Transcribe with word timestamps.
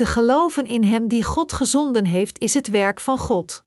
Te 0.00 0.06
geloven 0.06 0.66
in 0.66 0.84
Hem 0.84 1.08
die 1.08 1.24
God 1.24 1.52
gezonden 1.52 2.04
heeft 2.04 2.38
is 2.38 2.54
het 2.54 2.68
werk 2.68 3.00
van 3.00 3.18
God. 3.18 3.64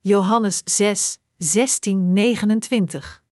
Johannes 0.00 0.60
6, 0.64 1.18
16, 1.36 2.12
29 2.12 3.24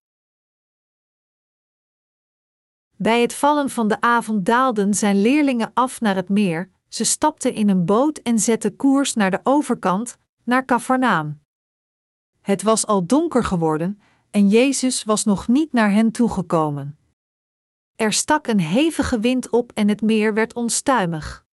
Bij 2.96 3.20
het 3.20 3.34
vallen 3.34 3.70
van 3.70 3.88
de 3.88 4.00
avond 4.00 4.44
daalden 4.44 4.94
zijn 4.94 5.22
leerlingen 5.22 5.70
af 5.74 6.00
naar 6.00 6.16
het 6.16 6.28
meer, 6.28 6.70
ze 6.88 7.04
stapten 7.04 7.54
in 7.54 7.68
een 7.68 7.84
boot 7.84 8.18
en 8.18 8.38
zetten 8.38 8.76
koers 8.76 9.14
naar 9.14 9.30
de 9.30 9.40
overkant, 9.42 10.18
naar 10.44 10.64
Cafarnaam. 10.64 11.40
Het 12.40 12.62
was 12.62 12.86
al 12.86 13.06
donker 13.06 13.44
geworden 13.44 14.00
en 14.30 14.48
Jezus 14.48 15.04
was 15.04 15.24
nog 15.24 15.48
niet 15.48 15.72
naar 15.72 15.92
hen 15.92 16.10
toegekomen. 16.10 16.99
Er 18.00 18.12
stak 18.12 18.46
een 18.46 18.60
hevige 18.60 19.20
wind 19.20 19.50
op 19.50 19.72
en 19.74 19.88
het 19.88 20.02
meer 20.02 20.34
werd 20.34 20.54
onstuimig. 20.54 21.46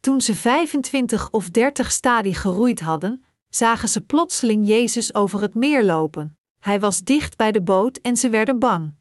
Toen 0.00 0.20
ze 0.20 0.34
25 0.34 1.30
of 1.30 1.50
30 1.50 1.92
stadie 1.92 2.34
geroeid 2.34 2.80
hadden, 2.80 3.24
zagen 3.48 3.88
ze 3.88 4.00
plotseling 4.00 4.66
Jezus 4.66 5.14
over 5.14 5.40
het 5.40 5.54
meer 5.54 5.84
lopen. 5.84 6.38
Hij 6.58 6.80
was 6.80 7.00
dicht 7.00 7.36
bij 7.36 7.52
de 7.52 7.62
boot 7.62 7.96
en 7.96 8.16
ze 8.16 8.30
werden 8.30 8.58
bang. 8.58 8.94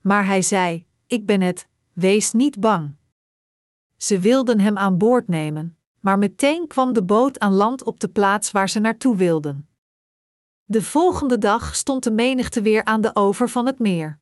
Maar 0.00 0.26
hij 0.26 0.42
zei: 0.42 0.86
Ik 1.06 1.26
ben 1.26 1.40
het, 1.40 1.68
wees 1.92 2.32
niet 2.32 2.60
bang. 2.60 2.96
Ze 3.96 4.18
wilden 4.18 4.60
hem 4.60 4.78
aan 4.78 4.98
boord 4.98 5.28
nemen, 5.28 5.78
maar 6.00 6.18
meteen 6.18 6.66
kwam 6.66 6.92
de 6.92 7.02
boot 7.02 7.38
aan 7.38 7.52
land 7.52 7.84
op 7.84 8.00
de 8.00 8.08
plaats 8.08 8.50
waar 8.50 8.68
ze 8.68 8.78
naartoe 8.78 9.16
wilden. 9.16 9.68
De 10.64 10.82
volgende 10.82 11.38
dag 11.38 11.76
stond 11.76 12.04
de 12.04 12.10
menigte 12.10 12.62
weer 12.62 12.84
aan 12.84 13.00
de 13.00 13.10
oever 13.14 13.48
van 13.48 13.66
het 13.66 13.78
meer. 13.78 14.20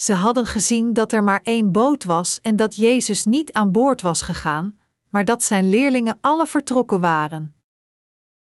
Ze 0.00 0.12
hadden 0.12 0.46
gezien 0.46 0.92
dat 0.92 1.12
er 1.12 1.24
maar 1.24 1.40
één 1.42 1.72
boot 1.72 2.04
was 2.04 2.40
en 2.40 2.56
dat 2.56 2.76
Jezus 2.76 3.24
niet 3.24 3.52
aan 3.52 3.72
boord 3.72 4.02
was 4.02 4.22
gegaan, 4.22 4.78
maar 5.08 5.24
dat 5.24 5.42
zijn 5.42 5.68
leerlingen 5.68 6.18
alle 6.20 6.46
vertrokken 6.46 7.00
waren. 7.00 7.54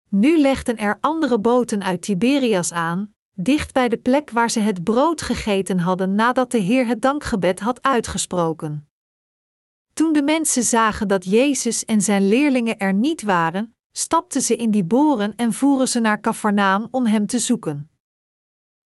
Nu 0.10 0.40
legden 0.40 0.78
er 0.78 0.98
andere 1.02 1.40
boten 1.40 1.84
uit 1.84 2.02
Tiberias 2.02 2.72
aan, 2.72 3.14
dicht 3.34 3.74
bij 3.74 3.90
de 3.90 3.98
plek 3.98 4.30
waar 4.30 4.50
ze 4.50 4.60
het 4.60 4.84
brood 4.84 5.22
gegeten 5.22 5.80
hadden 5.80 6.16
nadat 6.16 6.52
de 6.52 6.58
Heer 6.58 6.88
het 6.88 7.02
dankgebed 7.02 7.60
had 7.60 7.82
uitgesproken. 7.82 8.90
Toen 9.94 10.14
de 10.14 10.24
mensen 10.24 10.64
zagen 10.64 11.08
dat 11.08 11.26
Jezus 11.26 11.86
en 11.86 12.02
zijn 12.02 12.28
leerlingen 12.28 12.78
er 12.78 12.94
niet 12.94 13.22
waren, 13.22 13.76
stapten 13.92 14.42
ze 14.42 14.56
in 14.56 14.72
die 14.72 14.84
boren 14.84 15.36
en 15.36 15.54
voeren 15.54 15.88
ze 15.88 16.00
naar 16.00 16.22
Cafarnaam 16.22 16.88
om 16.92 17.06
hem 17.06 17.26
te 17.26 17.40
zoeken. 17.40 17.90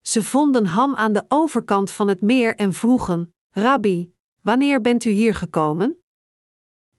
Ze 0.07 0.23
vonden 0.23 0.65
Ham 0.65 0.95
aan 0.95 1.13
de 1.13 1.25
overkant 1.27 1.91
van 1.91 2.07
het 2.07 2.21
meer 2.21 2.55
en 2.55 2.73
vroegen: 2.73 3.33
Rabbi, 3.51 4.13
wanneer 4.41 4.81
bent 4.81 5.05
u 5.05 5.09
hier 5.09 5.35
gekomen? 5.35 5.97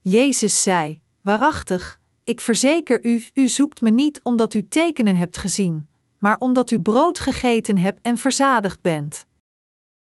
Jezus 0.01 0.61
zei: 0.61 1.01
Waarachtig, 1.21 1.99
ik 2.23 2.41
verzeker 2.41 3.05
u, 3.05 3.23
u 3.33 3.47
zoekt 3.47 3.81
me 3.81 3.89
niet 3.89 4.19
omdat 4.23 4.53
u 4.53 4.67
tekenen 4.67 5.15
hebt 5.15 5.37
gezien, 5.37 5.89
maar 6.19 6.37
omdat 6.37 6.71
u 6.71 6.81
brood 6.81 7.19
gegeten 7.19 7.77
hebt 7.77 7.99
en 8.01 8.17
verzadigd 8.17 8.81
bent. 8.81 9.25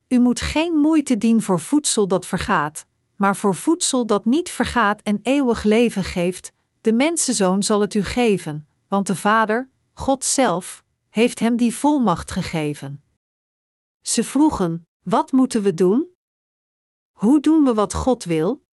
U 0.09 0.19
moet 0.19 0.41
geen 0.41 0.75
moeite 0.75 1.19
dienen 1.19 1.43
voor 1.43 1.61
voedsel 1.61 2.09
dat 2.09 2.27
vergaat, 2.27 2.87
maar 3.17 3.37
voor 3.37 3.55
voedsel 3.55 4.06
dat 4.06 4.25
niet 4.25 4.51
vergaat 4.51 5.03
en 5.03 5.21
eeuwig 5.23 5.62
leven 5.62 6.05
geeft, 6.05 6.53
de 6.81 6.93
mensenzoon 6.93 7.62
zal 7.62 7.81
het 7.81 7.95
u 7.95 8.03
geven, 8.03 8.69
want 8.89 9.06
de 9.06 9.17
Vader, 9.17 9.71
God 9.93 10.25
zelf, 10.25 10.84
heeft 11.13 11.39
hem 11.39 11.57
die 11.57 11.75
volmacht 11.75 12.31
gegeven. 12.31 13.05
Ze 14.01 14.25
vroegen: 14.25 14.89
Wat 15.03 15.33
moeten 15.33 15.63
we 15.63 15.75
doen? 15.75 16.09
Hoe 17.13 17.41
doen 17.41 17.65
we 17.65 17.75
wat 17.75 17.95
God 17.95 18.25
wil? 18.25 18.65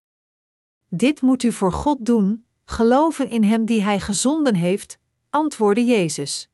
Dit 0.88 1.22
moet 1.22 1.44
u 1.44 1.52
voor 1.52 1.72
God 1.72 2.06
doen, 2.06 2.46
geloven 2.66 3.30
in 3.30 3.44
Hem 3.44 3.66
die 3.66 3.82
Hij 3.82 4.00
gezonden 4.00 4.56
heeft, 4.56 5.00
antwoordde 5.30 5.86
Jezus. 5.86 6.50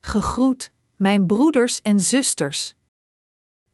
Gegroet, 0.00 0.72
mijn 0.96 1.26
broeders 1.26 1.82
en 1.82 2.00
zusters. 2.00 2.74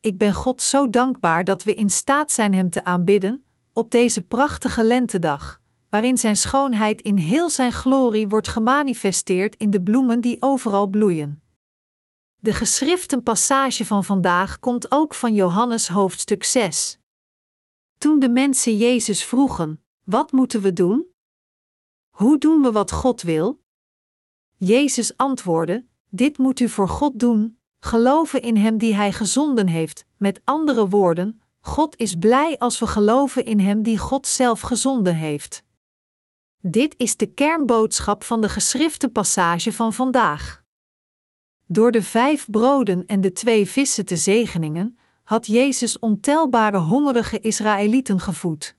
Ik 0.01 0.19
ben 0.19 0.34
God 0.34 0.62
zo 0.62 0.91
dankbaar 0.91 1.45
dat 1.45 1.62
we 1.62 1.75
in 1.75 1.91
staat 1.91 2.33
zijn 2.33 2.55
Hem 2.55 2.71
te 2.71 2.84
aanbidden 2.84 3.45
op 3.72 3.91
deze 3.91 4.22
prachtige 4.22 4.84
lentedag 4.84 5.62
waarin 5.92 6.19
zijn 6.19 6.36
schoonheid 6.36 7.03
in 7.03 7.16
heel 7.16 7.50
zijn 7.50 7.72
glorie 7.72 8.28
wordt 8.28 8.48
gemanifesteerd 8.48 9.56
in 9.56 9.70
de 9.70 9.82
bloemen 9.82 10.20
die 10.20 10.36
overal 10.41 10.86
bloeien. 10.86 11.42
De 12.36 12.53
geschriften 12.53 13.22
passage 13.22 13.86
van 13.86 14.04
vandaag 14.04 14.58
komt 14.58 14.92
ook 14.92 15.14
van 15.14 15.34
Johannes 15.34 15.88
hoofdstuk 15.88 16.44
6. 16.44 16.98
Toen 17.98 18.19
de 18.19 18.28
mensen 18.28 18.76
Jezus 18.76 19.25
vroegen: 19.25 19.84
Wat 20.04 20.32
moeten 20.32 20.60
we 20.60 20.72
doen? 20.72 21.06
Hoe 22.10 22.38
doen 22.38 22.62
we 22.62 22.72
wat 22.72 22.92
God 22.92 23.22
wil? 23.22 23.62
Jezus 24.56 25.16
antwoordde: 25.16 25.86
Dit 26.09 26.38
moet 26.38 26.60
u 26.60 26.69
voor 26.69 26.88
God 26.88 27.19
doen, 27.19 27.59
geloven 27.80 28.42
in 28.42 28.56
Hem 28.56 28.78
die 28.78 28.94
Hij 28.94 29.12
gezonden 29.12 29.66
heeft. 29.66 30.04
Met 30.16 30.41
andere 30.44 30.88
woorden, 30.88 31.42
God 31.60 31.97
is 31.97 32.14
blij 32.14 32.59
als 32.59 32.78
we 32.78 32.86
geloven 32.86 33.44
in 33.44 33.60
Hem 33.60 33.82
die 33.82 33.98
God 33.98 34.26
zelf 34.26 34.60
gezonden 34.60 35.14
heeft. 35.14 35.64
Dit 36.65 36.95
is 36.97 37.17
de 37.17 37.27
kernboodschap 37.27 38.25
van 38.25 38.41
de 38.41 38.49
geschrifte 38.49 39.09
passage 39.09 39.73
van 39.73 39.93
vandaag. 39.93 40.62
Door 41.67 41.91
de 41.91 42.03
vijf 42.03 42.50
broden 42.50 43.06
en 43.06 43.21
de 43.21 43.33
twee 43.33 43.69
vissen 43.69 44.05
te 44.05 44.17
zegeningen, 44.17 44.99
had 45.25 45.47
Jezus 45.47 45.99
ontelbare 45.99 46.78
hongerige 46.78 47.41
Israëlieten 47.41 48.21
gevoed. 48.21 48.77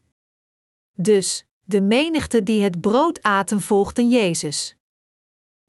Dus, 0.94 1.46
de 1.64 1.82
menigte 1.82 2.44
die 2.44 2.64
het 2.64 2.82
brood 2.82 3.22
aten 3.22 3.62
volgden 3.62 4.10
Jezus. 4.10 4.78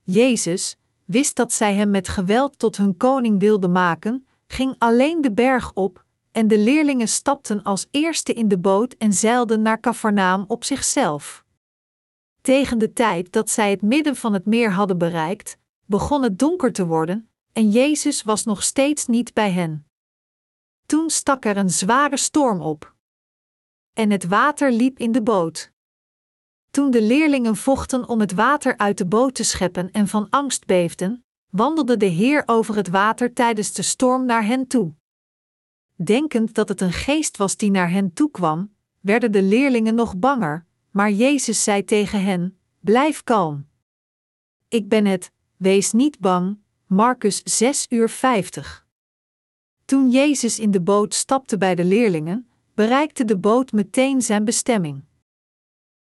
Jezus 0.02 0.76
wist 1.04 1.36
dat 1.36 1.52
zij 1.52 1.74
hem 1.74 1.90
met 1.90 2.08
geweld 2.08 2.58
tot 2.58 2.76
hun 2.76 2.96
koning 2.96 3.40
wilden 3.40 3.72
maken, 3.72 4.26
ging 4.46 4.74
alleen 4.78 5.20
de 5.20 5.32
berg 5.32 5.72
op, 5.72 6.04
en 6.32 6.48
de 6.48 6.58
leerlingen 6.58 7.08
stapten 7.08 7.62
als 7.62 7.86
eerste 7.90 8.32
in 8.32 8.48
de 8.48 8.58
boot 8.58 8.94
en 8.94 9.12
zeilden 9.12 9.62
naar 9.62 9.80
Cafarnaam 9.80 10.44
op 10.48 10.64
zichzelf. 10.64 11.43
Tegen 12.44 12.78
de 12.78 12.92
tijd 12.92 13.32
dat 13.32 13.50
zij 13.50 13.70
het 13.70 13.82
midden 13.82 14.16
van 14.16 14.32
het 14.32 14.46
meer 14.46 14.72
hadden 14.72 14.98
bereikt, 14.98 15.58
begon 15.84 16.22
het 16.22 16.38
donker 16.38 16.72
te 16.72 16.86
worden, 16.86 17.30
en 17.52 17.70
Jezus 17.70 18.22
was 18.22 18.44
nog 18.44 18.62
steeds 18.62 19.06
niet 19.06 19.32
bij 19.34 19.50
hen. 19.50 19.86
Toen 20.86 21.10
stak 21.10 21.44
er 21.44 21.56
een 21.56 21.70
zware 21.70 22.16
storm 22.16 22.60
op. 22.60 22.94
En 23.92 24.10
het 24.10 24.24
water 24.24 24.72
liep 24.72 24.98
in 24.98 25.12
de 25.12 25.22
boot. 25.22 25.72
Toen 26.70 26.90
de 26.90 27.02
leerlingen 27.02 27.56
vochten 27.56 28.08
om 28.08 28.20
het 28.20 28.32
water 28.32 28.76
uit 28.76 28.98
de 28.98 29.06
boot 29.06 29.34
te 29.34 29.44
scheppen 29.44 29.90
en 29.90 30.08
van 30.08 30.30
angst 30.30 30.66
beefden, 30.66 31.24
wandelde 31.50 31.96
de 31.96 32.06
Heer 32.06 32.42
over 32.46 32.76
het 32.76 32.88
water 32.88 33.32
tijdens 33.32 33.72
de 33.72 33.82
storm 33.82 34.24
naar 34.24 34.44
hen 34.44 34.66
toe. 34.66 34.94
Denkend 35.94 36.54
dat 36.54 36.68
het 36.68 36.80
een 36.80 36.92
geest 36.92 37.36
was 37.36 37.56
die 37.56 37.70
naar 37.70 37.90
hen 37.90 38.12
toe 38.12 38.30
kwam, 38.30 38.74
werden 39.00 39.32
de 39.32 39.42
leerlingen 39.42 39.94
nog 39.94 40.16
banger, 40.16 40.66
maar 40.94 41.10
Jezus 41.10 41.62
zei 41.62 41.84
tegen 41.84 42.24
hen: 42.24 42.58
Blijf 42.80 43.22
kalm. 43.24 43.66
Ik 44.68 44.88
ben 44.88 45.06
het, 45.06 45.32
wees 45.56 45.92
niet 45.92 46.18
bang. 46.18 46.58
Marcus 46.86 47.42
6 47.42 47.86
uur 47.88 48.10
50. 48.10 48.86
Toen 49.84 50.10
Jezus 50.10 50.58
in 50.58 50.70
de 50.70 50.80
boot 50.80 51.14
stapte 51.14 51.58
bij 51.58 51.74
de 51.74 51.84
leerlingen, 51.84 52.48
bereikte 52.74 53.24
de 53.24 53.38
boot 53.38 53.72
meteen 53.72 54.22
zijn 54.22 54.44
bestemming. 54.44 55.04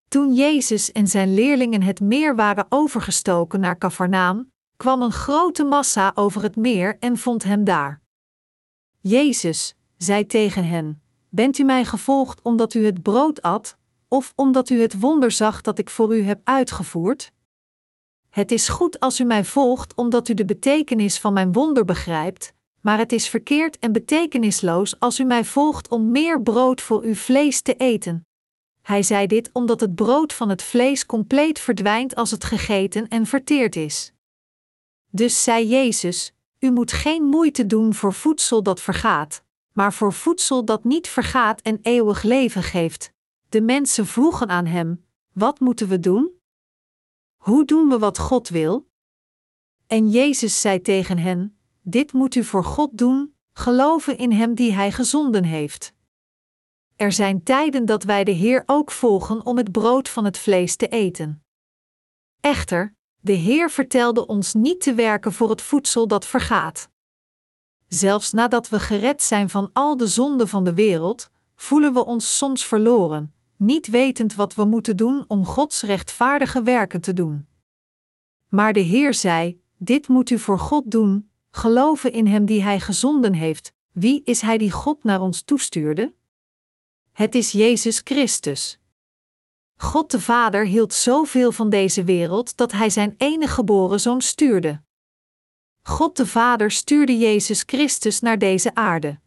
Toen 0.09 0.35
Jezus 0.35 0.93
en 0.93 1.07
zijn 1.07 1.35
leerlingen 1.35 1.83
het 1.83 2.01
meer 2.01 2.37
waren 2.37 2.67
overgestoken 2.69 3.61
naar 3.61 3.79
Cafarnaam, 3.79 4.53
kwam 4.77 5.03
een 5.03 5.13
grote 5.13 5.65
massa 5.65 6.13
over 6.15 6.43
het 6.43 6.57
meer 6.57 6.97
en 6.99 7.17
vond 7.17 7.43
hem 7.43 7.65
daar. 7.65 8.03
Jezus 9.01 9.75
zei 9.97 10.27
tegen 10.27 10.65
hen: 10.69 11.03
Bent 11.29 11.59
u 11.59 11.65
mij 11.65 11.85
gevolgd 11.85 12.43
omdat 12.43 12.75
u 12.75 12.85
het 12.85 13.03
brood 13.03 13.43
at, 13.43 13.77
of 14.09 14.33
omdat 14.37 14.71
u 14.71 14.81
het 14.81 15.01
wonder 15.01 15.31
zag 15.31 15.61
dat 15.61 15.79
ik 15.79 15.91
voor 15.91 16.17
u 16.17 16.23
heb 16.23 16.41
uitgevoerd? 16.45 17.33
Het 18.29 18.51
is 18.53 18.69
goed 18.69 19.01
als 19.01 19.21
u 19.21 19.25
mij 19.25 19.45
volgt 19.45 19.95
omdat 19.95 20.29
u 20.29 20.35
de 20.35 20.45
betekenis 20.45 21.19
van 21.19 21.33
mijn 21.33 21.53
wonder 21.53 21.85
begrijpt, 21.85 22.53
maar 22.81 22.99
het 22.99 23.13
is 23.13 23.29
verkeerd 23.29 23.79
en 23.79 23.93
betekenisloos 23.93 25.01
als 25.01 25.19
u 25.19 25.25
mij 25.25 25.45
volgt 25.45 25.89
om 25.89 26.11
meer 26.11 26.43
brood 26.43 26.81
voor 26.81 27.03
uw 27.03 27.15
vlees 27.15 27.61
te 27.61 27.75
eten. 27.75 28.27
Hij 28.83 29.03
zei 29.03 29.27
dit 29.27 29.51
omdat 29.53 29.81
het 29.81 29.95
brood 29.95 30.33
van 30.33 30.49
het 30.49 30.63
vlees 30.63 31.07
compleet 31.07 31.59
verdwijnt 31.59 32.15
als 32.15 32.31
het 32.31 32.45
gegeten 32.45 33.09
en 33.09 33.27
verteerd 33.27 33.77
is. 33.77 34.13
Dus 35.11 35.43
zei 35.43 35.67
Jezus: 35.67 36.33
U 36.59 36.71
moet 36.71 36.93
geen 36.93 37.23
moeite 37.23 37.67
doen 37.67 37.95
voor 37.95 38.13
voedsel 38.13 38.63
dat 38.63 38.81
vergaat, 38.81 39.43
maar 39.73 39.93
voor 39.93 40.13
voedsel 40.13 40.65
dat 40.65 40.85
niet 40.85 41.09
vergaat 41.09 41.61
en 41.61 41.79
eeuwig 41.83 42.23
leven 42.23 42.63
geeft, 42.63 43.13
de 43.49 43.61
mensen 43.61 44.07
vroegen 44.07 44.49
aan 44.49 44.67
hem: 44.67 45.05
Wat 45.33 45.61
moeten 45.61 45.89
we 45.89 46.01
doen? 46.01 46.33
Hoe 47.37 47.65
doen 47.65 47.89
we 47.89 47.99
wat 47.99 48.19
God 48.19 48.49
wil? 48.49 48.89
En 49.87 50.11
Jezus 50.11 50.61
zei 50.61 50.81
tegen 50.81 51.19
hen: 51.19 51.59
Dit 51.83 52.13
moet 52.13 52.35
u 52.35 52.45
voor 52.45 52.65
God 52.65 52.99
doen, 52.99 53.35
geloven 53.53 54.19
in 54.19 54.33
Hem 54.33 54.55
die 54.55 54.73
Hij 54.73 54.93
gezonden 54.93 55.45
heeft. 55.45 55.93
Er 56.97 57.13
zijn 57.13 57.43
tijden 57.43 57.85
dat 57.85 58.03
wij 58.03 58.25
de 58.25 58.31
Heer 58.31 58.63
ook 58.67 58.91
volgen 58.91 59.47
om 59.47 59.57
het 59.57 59.73
brood 59.73 60.09
van 60.09 60.25
het 60.25 60.39
vlees 60.39 60.77
te 60.77 60.89
eten. 60.89 61.45
Echter, 62.41 62.95
de 63.21 63.33
Heer 63.33 63.71
vertelde 63.71 64.27
ons 64.27 64.55
niet 64.55 64.81
te 64.81 64.95
werken 64.95 65.33
voor 65.33 65.51
het 65.51 65.63
voedsel 65.63 66.07
dat 66.07 66.27
vergaat. 66.27 66.89
Zelfs 67.87 68.33
nadat 68.33 68.69
we 68.69 68.81
gered 68.81 69.23
zijn 69.23 69.51
van 69.51 69.71
al 69.73 69.97
de 69.97 70.07
zonden 70.07 70.49
van 70.49 70.65
de 70.65 70.75
wereld, 70.75 71.31
voelen 71.55 71.93
we 71.93 72.05
ons 72.05 72.37
soms 72.37 72.65
verloren, 72.65 73.35
niet 73.59 73.87
wetend 73.87 74.35
wat 74.35 74.55
we 74.55 74.65
moeten 74.65 74.97
doen 74.97 75.25
om 75.29 75.45
Gods 75.45 75.83
rechtvaardige 75.83 76.63
werken 76.63 77.01
te 77.01 77.13
doen. 77.13 77.47
Maar 78.49 78.73
de 78.73 78.81
Heer 78.81 79.15
zei: 79.15 79.61
Dit 79.77 80.09
moet 80.09 80.31
u 80.31 80.39
voor 80.39 80.59
God 80.59 80.91
doen, 80.91 81.31
geloven 81.51 82.13
in 82.13 82.27
Hem 82.27 82.45
die 82.45 82.63
Hij 82.63 82.81
gezonden 82.81 83.33
heeft. 83.33 83.73
Wie 83.93 84.23
is 84.25 84.41
Hij 84.41 84.59
die 84.59 84.71
God 84.71 85.05
naar 85.05 85.21
ons 85.21 85.43
toestuurde? 85.43 86.15
Het 87.13 87.35
is 87.35 87.53
Jezus 87.53 88.01
Christus. 88.05 88.79
God 89.77 90.11
de 90.11 90.21
Vader 90.21 90.67
hield 90.67 90.93
zoveel 90.93 91.53
van 91.53 91.71
deze 91.71 92.05
wereld 92.05 92.57
dat 92.57 92.73
Hij 92.73 92.91
Zijn 92.91 93.15
enige 93.19 93.53
geboren 93.53 94.01
zoon 94.01 94.21
stuurde. 94.21 94.83
God 95.83 96.17
de 96.17 96.27
Vader 96.27 96.71
stuurde 96.71 97.19
Jezus 97.19 97.63
Christus 97.67 98.21
naar 98.21 98.39
deze 98.39 98.75
aarde. 98.75 99.21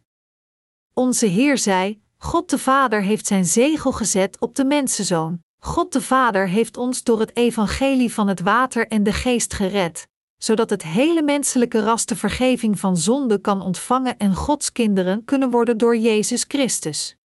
Onze 0.94 1.26
Heer 1.26 1.58
zei: 1.58 2.02
God 2.24 2.50
de 2.50 2.58
Vader 2.58 3.02
heeft 3.02 3.28
zijn 3.28 3.46
zegel 3.46 3.92
gezet 3.92 4.40
op 4.40 4.56
de 4.56 4.66
mensenzoon. 4.66 5.44
God 5.60 5.94
de 5.94 6.02
Vader 6.02 6.48
heeft 6.48 6.78
ons 6.78 7.04
door 7.04 7.20
het 7.20 7.36
evangelie 7.36 8.14
van 8.14 8.28
het 8.28 8.42
water 8.42 8.88
en 8.88 9.04
de 9.04 9.14
geest 9.14 9.54
gered, 9.54 10.08
zodat 10.38 10.70
het 10.70 10.84
hele 10.84 11.24
menselijke 11.24 11.80
ras 11.84 12.06
de 12.06 12.16
vergeving 12.16 12.80
van 12.80 12.98
zonde 12.98 13.42
kan 13.42 13.62
ontvangen 13.62 14.18
en 14.18 14.36
Gods 14.36 14.72
kinderen 14.72 15.26
kunnen 15.26 15.50
worden 15.50 15.78
door 15.78 15.98
Jezus 15.98 16.46
Christus. 16.48 17.16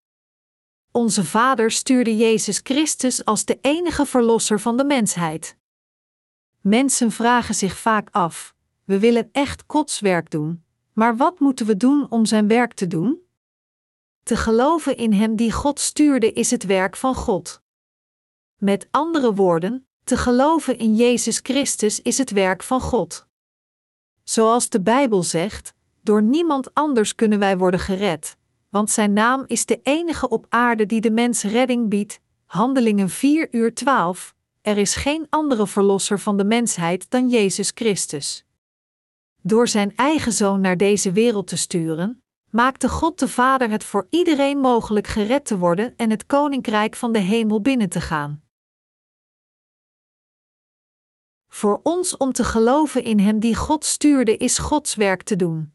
Onze 0.92 1.24
Vader 1.24 1.70
stuurde 1.70 2.16
Jezus 2.16 2.60
Christus 2.62 3.24
als 3.24 3.44
de 3.44 3.58
enige 3.60 4.06
verlosser 4.06 4.60
van 4.60 4.76
de 4.76 4.84
mensheid. 4.84 5.56
Mensen 6.60 7.10
vragen 7.10 7.54
zich 7.54 7.76
vaak 7.78 8.08
af: 8.10 8.54
we 8.84 8.98
willen 8.98 9.28
echt 9.32 9.64
Gods 9.66 10.00
werk 10.00 10.30
doen, 10.30 10.64
maar 10.92 11.16
wat 11.16 11.40
moeten 11.40 11.66
we 11.66 11.76
doen 11.76 12.06
om 12.10 12.24
zijn 12.26 12.48
werk 12.48 12.72
te 12.72 12.86
doen? 12.86 13.24
Te 14.26 14.36
geloven 14.36 14.96
in 14.96 15.12
Hem 15.12 15.36
die 15.36 15.52
God 15.52 15.80
stuurde 15.80 16.32
is 16.32 16.50
het 16.50 16.64
werk 16.64 16.96
van 16.96 17.14
God. 17.14 17.62
Met 18.56 18.88
andere 18.90 19.34
woorden, 19.34 19.86
te 20.04 20.16
geloven 20.16 20.78
in 20.78 20.96
Jezus 20.96 21.40
Christus 21.42 22.02
is 22.02 22.18
het 22.18 22.30
werk 22.30 22.62
van 22.62 22.80
God. 22.80 23.26
Zoals 24.22 24.68
de 24.68 24.80
Bijbel 24.80 25.22
zegt, 25.22 25.74
door 26.02 26.22
niemand 26.22 26.74
anders 26.74 27.14
kunnen 27.14 27.38
wij 27.38 27.58
worden 27.58 27.80
gered, 27.80 28.36
want 28.68 28.90
Zijn 28.90 29.12
naam 29.12 29.44
is 29.46 29.66
de 29.66 29.80
enige 29.82 30.28
op 30.28 30.46
aarde 30.48 30.86
die 30.86 31.00
de 31.00 31.10
mens 31.10 31.42
redding 31.42 31.88
biedt. 31.88 32.20
Handelingen 32.44 33.08
4 33.08 33.48
uur 33.50 33.74
12. 33.74 34.34
Er 34.60 34.78
is 34.78 34.94
geen 34.94 35.26
andere 35.30 35.66
verlosser 35.66 36.20
van 36.20 36.36
de 36.36 36.44
mensheid 36.44 37.10
dan 37.10 37.28
Jezus 37.28 37.70
Christus. 37.74 38.44
Door 39.42 39.68
Zijn 39.68 39.96
eigen 39.96 40.32
zoon 40.32 40.60
naar 40.60 40.76
deze 40.76 41.12
wereld 41.12 41.46
te 41.46 41.56
sturen, 41.56 42.20
maakte 42.50 42.88
God 42.88 43.18
de 43.18 43.28
Vader 43.28 43.70
het 43.70 43.84
voor 43.84 44.06
iedereen 44.10 44.58
mogelijk 44.58 45.06
gered 45.06 45.44
te 45.44 45.58
worden 45.58 45.94
en 45.96 46.10
het 46.10 46.26
koninkrijk 46.26 46.96
van 46.96 47.12
de 47.12 47.18
hemel 47.18 47.60
binnen 47.60 47.88
te 47.88 48.00
gaan. 48.00 48.42
Voor 51.48 51.80
ons 51.82 52.16
om 52.16 52.32
te 52.32 52.44
geloven 52.44 53.04
in 53.04 53.18
Hem 53.18 53.38
die 53.38 53.54
God 53.54 53.84
stuurde 53.84 54.36
is 54.36 54.58
Gods 54.58 54.94
werk 54.94 55.22
te 55.22 55.36
doen. 55.36 55.74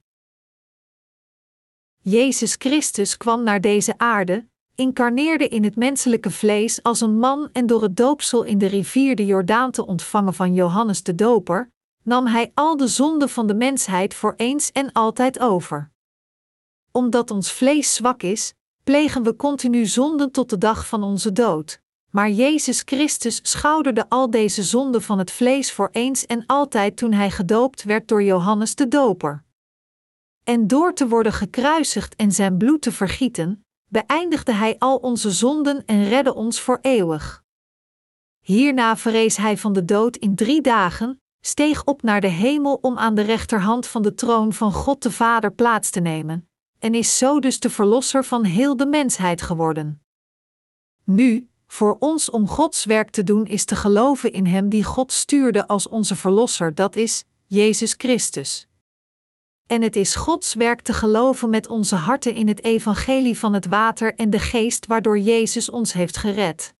Jezus 1.97 2.55
Christus 2.57 3.17
kwam 3.17 3.43
naar 3.43 3.61
deze 3.61 3.97
aarde, 3.97 4.47
incarneerde 4.75 5.47
in 5.47 5.63
het 5.63 5.75
menselijke 5.75 6.31
vlees 6.31 6.83
als 6.83 7.01
een 7.01 7.17
man 7.17 7.49
en 7.51 7.65
door 7.65 7.81
het 7.81 7.97
doopsel 7.97 8.43
in 8.43 8.57
de 8.57 8.65
rivier 8.65 9.15
de 9.15 9.25
Jordaan 9.25 9.71
te 9.71 9.85
ontvangen 9.85 10.33
van 10.33 10.53
Johannes 10.53 11.03
de 11.03 11.15
Doper, 11.15 11.71
nam 12.03 12.25
hij 12.25 12.51
al 12.53 12.77
de 12.77 12.87
zonden 12.87 13.29
van 13.29 13.47
de 13.47 13.55
mensheid 13.55 14.13
voor 14.13 14.33
eens 14.37 14.71
en 14.71 14.91
altijd 14.91 15.39
over. 15.39 15.91
Omdat 16.91 17.31
ons 17.31 17.51
vlees 17.51 17.93
zwak 17.93 18.23
is, 18.23 18.53
plegen 18.83 19.23
we 19.23 19.35
continu 19.35 19.85
zonden 19.85 20.31
tot 20.31 20.49
de 20.49 20.57
dag 20.57 20.87
van 20.87 21.03
onze 21.03 21.31
dood. 21.31 21.81
Maar 22.11 22.29
Jezus 22.29 22.81
Christus 22.85 23.39
schouderde 23.43 24.09
al 24.09 24.29
deze 24.29 24.63
zonden 24.63 25.01
van 25.01 25.17
het 25.17 25.31
vlees 25.31 25.71
voor 25.71 25.89
eens 25.91 26.25
en 26.25 26.45
altijd 26.45 26.97
toen 26.97 27.11
hij 27.11 27.31
gedoopt 27.31 27.83
werd 27.83 28.07
door 28.07 28.23
Johannes 28.23 28.75
de 28.75 28.87
Doper. 28.87 29.43
En 30.43 30.67
door 30.67 30.93
te 30.93 31.07
worden 31.07 31.33
gekruisigd 31.33 32.15
en 32.15 32.31
zijn 32.31 32.57
bloed 32.57 32.81
te 32.81 32.91
vergieten, 32.91 33.65
beëindigde 33.87 34.51
hij 34.51 34.75
al 34.79 34.97
onze 34.97 35.31
zonden 35.31 35.85
en 35.85 36.07
redde 36.07 36.33
ons 36.33 36.59
voor 36.59 36.79
eeuwig. 36.81 37.43
Hierna 38.39 38.97
verrees 38.97 39.37
hij 39.37 39.57
van 39.57 39.73
de 39.73 39.85
dood 39.85 40.15
in 40.15 40.35
drie 40.35 40.61
dagen, 40.61 41.21
steeg 41.39 41.85
op 41.85 42.01
naar 42.01 42.21
de 42.21 42.27
hemel 42.27 42.73
om 42.81 42.97
aan 42.97 43.15
de 43.15 43.21
rechterhand 43.21 43.87
van 43.87 44.01
de 44.01 44.13
troon 44.13 44.53
van 44.53 44.71
God 44.71 45.03
de 45.03 45.11
Vader 45.11 45.53
plaats 45.53 45.89
te 45.89 45.99
nemen, 45.99 46.49
en 46.81 46.95
is 46.95 47.17
zo 47.17 47.39
dus 47.39 47.59
de 47.59 47.69
verlosser 47.69 48.25
van 48.25 48.43
heel 48.43 48.77
de 48.77 48.85
mensheid 48.85 49.41
geworden. 49.41 50.01
Nu, 51.03 51.49
voor 51.67 51.95
ons 51.99 52.29
om 52.29 52.47
Gods 52.47 52.85
werk 52.85 53.09
te 53.09 53.23
doen 53.23 53.45
is 53.45 53.65
te 53.65 53.75
geloven 53.75 54.31
in 54.31 54.45
Hem 54.45 54.69
die 54.69 54.83
God 54.83 55.11
stuurde 55.11 55.67
als 55.67 55.87
onze 55.87 56.15
Verlosser, 56.15 56.75
dat 56.75 56.95
is 56.95 57.23
Jezus 57.45 57.93
Christus. 57.97 58.67
En 59.67 59.81
het 59.81 59.95
is 59.95 60.15
Gods 60.15 60.53
werk 60.53 60.81
te 60.81 60.93
geloven 60.93 61.49
met 61.49 61.67
onze 61.67 61.95
harten 61.95 62.33
in 62.33 62.47
het 62.47 62.63
evangelie 62.63 63.37
van 63.37 63.53
het 63.53 63.65
water 63.65 64.15
en 64.15 64.29
de 64.29 64.39
geest 64.39 64.85
waardoor 64.85 65.19
Jezus 65.19 65.69
ons 65.69 65.93
heeft 65.93 66.17
gered. 66.17 66.73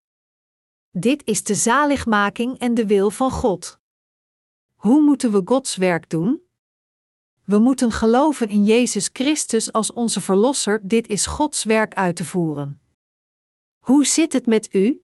Dit 0.92 1.26
is 1.26 1.44
de 1.44 1.56
zaligmaking 1.56 2.58
en 2.58 2.74
de 2.74 2.86
wil 2.86 3.10
van 3.10 3.32
God. 3.32 3.80
Hoe 4.76 5.02
moeten 5.02 5.32
we 5.32 5.42
Gods 5.46 5.76
werk 5.76 6.10
doen? 6.10 6.42
We 7.52 7.60
moeten 7.60 7.92
geloven 7.92 8.50
in 8.50 8.64
Jezus 8.64 9.10
Christus 9.14 9.72
als 9.72 9.94
onze 9.94 10.22
Verlosser, 10.22 10.80
dit 10.84 11.08
is 11.08 11.26
Gods 11.26 11.64
werk 11.64 11.94
uit 11.94 12.16
te 12.16 12.26
voeren. 12.26 12.82
Hoe 13.80 14.06
zit 14.06 14.34
het 14.34 14.46
met 14.46 14.74
u? 14.74 15.02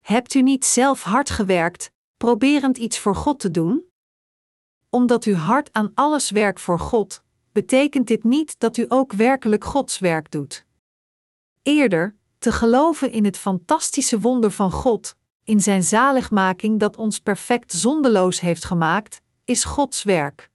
Hebt 0.00 0.34
u 0.34 0.42
niet 0.42 0.64
zelf 0.64 1.02
hard 1.02 1.30
gewerkt, 1.30 1.92
proberend 2.16 2.78
iets 2.78 2.98
voor 2.98 3.14
God 3.14 3.40
te 3.40 3.50
doen? 3.50 3.84
Omdat 4.90 5.24
u 5.24 5.34
hard 5.34 5.72
aan 5.72 5.90
alles 5.94 6.30
werkt 6.30 6.60
voor 6.60 6.78
God, 6.78 7.22
betekent 7.52 8.06
dit 8.06 8.24
niet 8.24 8.54
dat 8.58 8.76
u 8.76 8.84
ook 8.88 9.12
werkelijk 9.12 9.64
Gods 9.64 9.98
werk 9.98 10.30
doet. 10.30 10.66
Eerder, 11.62 12.16
te 12.38 12.52
geloven 12.52 13.10
in 13.10 13.24
het 13.24 13.36
fantastische 13.36 14.20
wonder 14.20 14.50
van 14.50 14.70
God, 14.70 15.16
in 15.44 15.60
zijn 15.60 15.82
zaligmaking 15.82 16.80
dat 16.80 16.96
ons 16.96 17.18
perfect 17.18 17.72
zondeloos 17.72 18.40
heeft 18.40 18.64
gemaakt, 18.64 19.20
is 19.44 19.64
Gods 19.64 20.02
werk. 20.02 20.50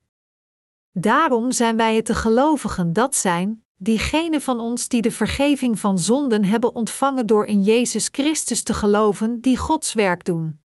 Daarom 1.00 1.52
zijn 1.52 1.78
wij 1.78 1.96
het 1.96 2.08
de 2.08 2.16
gelovigen 2.16 2.94
dat 2.94 3.16
zijn, 3.16 3.64
diegenen 3.76 4.42
van 4.42 4.60
ons 4.60 4.88
die 4.88 5.02
de 5.02 5.12
vergeving 5.12 5.80
van 5.80 6.00
zonden 6.00 6.44
hebben 6.44 6.76
ontvangen 6.76 7.26
door 7.26 7.46
in 7.46 7.64
Jezus 7.64 8.10
Christus 8.12 8.64
te 8.64 8.74
geloven, 8.74 9.42
die 9.42 9.58
Gods 9.58 9.94
werk 9.94 10.26
doen. 10.26 10.60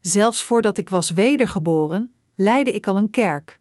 Zelfs 0.00 0.42
voordat 0.42 0.78
ik 0.78 0.88
was 0.88 1.10
wedergeboren, 1.10 2.14
leidde 2.36 2.72
ik 2.72 2.86
al 2.86 2.96
een 2.96 3.10
kerk. 3.10 3.60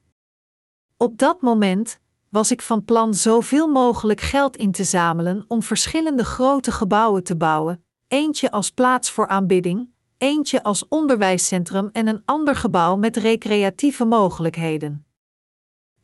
Op 0.97 1.17
dat 1.17 1.41
moment 1.41 1.99
was 2.29 2.51
ik 2.51 2.61
van 2.61 2.85
plan 2.85 3.13
zoveel 3.13 3.67
mogelijk 3.67 4.21
geld 4.21 4.57
in 4.57 4.71
te 4.71 4.83
zamelen 4.83 5.45
om 5.47 5.63
verschillende 5.63 6.23
grote 6.25 6.71
gebouwen 6.71 7.23
te 7.23 7.35
bouwen, 7.35 7.85
eentje 8.07 8.51
als 8.51 8.71
plaats 8.71 9.11
voor 9.11 9.27
aanbidding, 9.27 9.89
eentje 10.17 10.63
als 10.63 10.87
onderwijscentrum 10.87 11.89
en 11.91 12.07
een 12.07 12.21
ander 12.25 12.55
gebouw 12.55 12.95
met 12.95 13.17
recreatieve 13.17 14.05
mogelijkheden. 14.05 15.05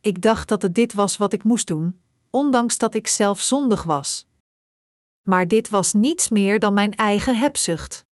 Ik 0.00 0.22
dacht 0.22 0.48
dat 0.48 0.62
het 0.62 0.74
dit 0.74 0.92
was 0.92 1.16
wat 1.16 1.32
ik 1.32 1.44
moest 1.44 1.66
doen, 1.66 2.00
ondanks 2.30 2.78
dat 2.78 2.94
ik 2.94 3.06
zelf 3.06 3.40
zondig 3.40 3.82
was. 3.82 4.26
Maar 5.22 5.48
dit 5.48 5.68
was 5.68 5.92
niets 5.92 6.28
meer 6.28 6.58
dan 6.58 6.74
mijn 6.74 6.94
eigen 6.94 7.36
hebzucht. 7.36 8.06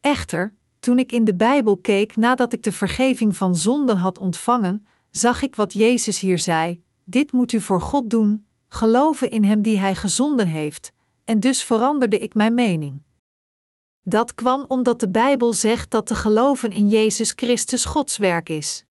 Echter, 0.00 0.54
toen 0.80 0.98
ik 0.98 1.12
in 1.12 1.24
de 1.24 1.34
Bijbel 1.34 1.76
keek 1.76 2.16
nadat 2.16 2.52
ik 2.52 2.62
de 2.62 2.72
vergeving 2.72 3.36
van 3.36 3.56
zonden 3.56 3.96
had 3.96 4.18
ontvangen, 4.18 4.86
zag 5.10 5.42
ik 5.42 5.56
wat 5.56 5.72
Jezus 5.72 6.20
hier 6.20 6.38
zei: 6.38 6.82
Dit 7.04 7.32
moet 7.32 7.52
u 7.52 7.60
voor 7.60 7.80
God 7.80 8.10
doen, 8.10 8.46
geloven 8.68 9.30
in 9.30 9.44
Hem 9.44 9.62
die 9.62 9.78
Hij 9.78 9.94
gezonden 9.94 10.46
heeft, 10.46 10.92
en 11.24 11.40
dus 11.40 11.62
veranderde 11.62 12.18
ik 12.18 12.34
mijn 12.34 12.54
mening. 12.54 13.02
Dat 14.02 14.34
kwam 14.34 14.64
omdat 14.68 15.00
de 15.00 15.08
Bijbel 15.08 15.52
zegt 15.52 15.90
dat 15.90 16.06
te 16.06 16.14
geloven 16.14 16.70
in 16.70 16.88
Jezus 16.88 17.32
Christus 17.36 17.84
Gods 17.84 18.16
werk 18.16 18.48
is. 18.48 18.85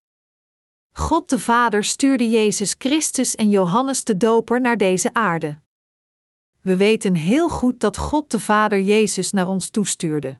God 0.97 1.29
de 1.29 1.39
Vader 1.39 1.83
stuurde 1.83 2.29
Jezus 2.29 2.75
Christus 2.77 3.35
en 3.35 3.49
Johannes 3.49 4.03
de 4.03 4.17
Doper 4.17 4.61
naar 4.61 4.77
deze 4.77 5.13
aarde. 5.13 5.59
We 6.61 6.75
weten 6.77 7.15
heel 7.15 7.49
goed 7.49 7.79
dat 7.79 7.97
God 7.97 8.31
de 8.31 8.39
Vader 8.39 8.81
Jezus 8.81 9.31
naar 9.31 9.47
ons 9.47 9.69
toestuurde. 9.69 10.39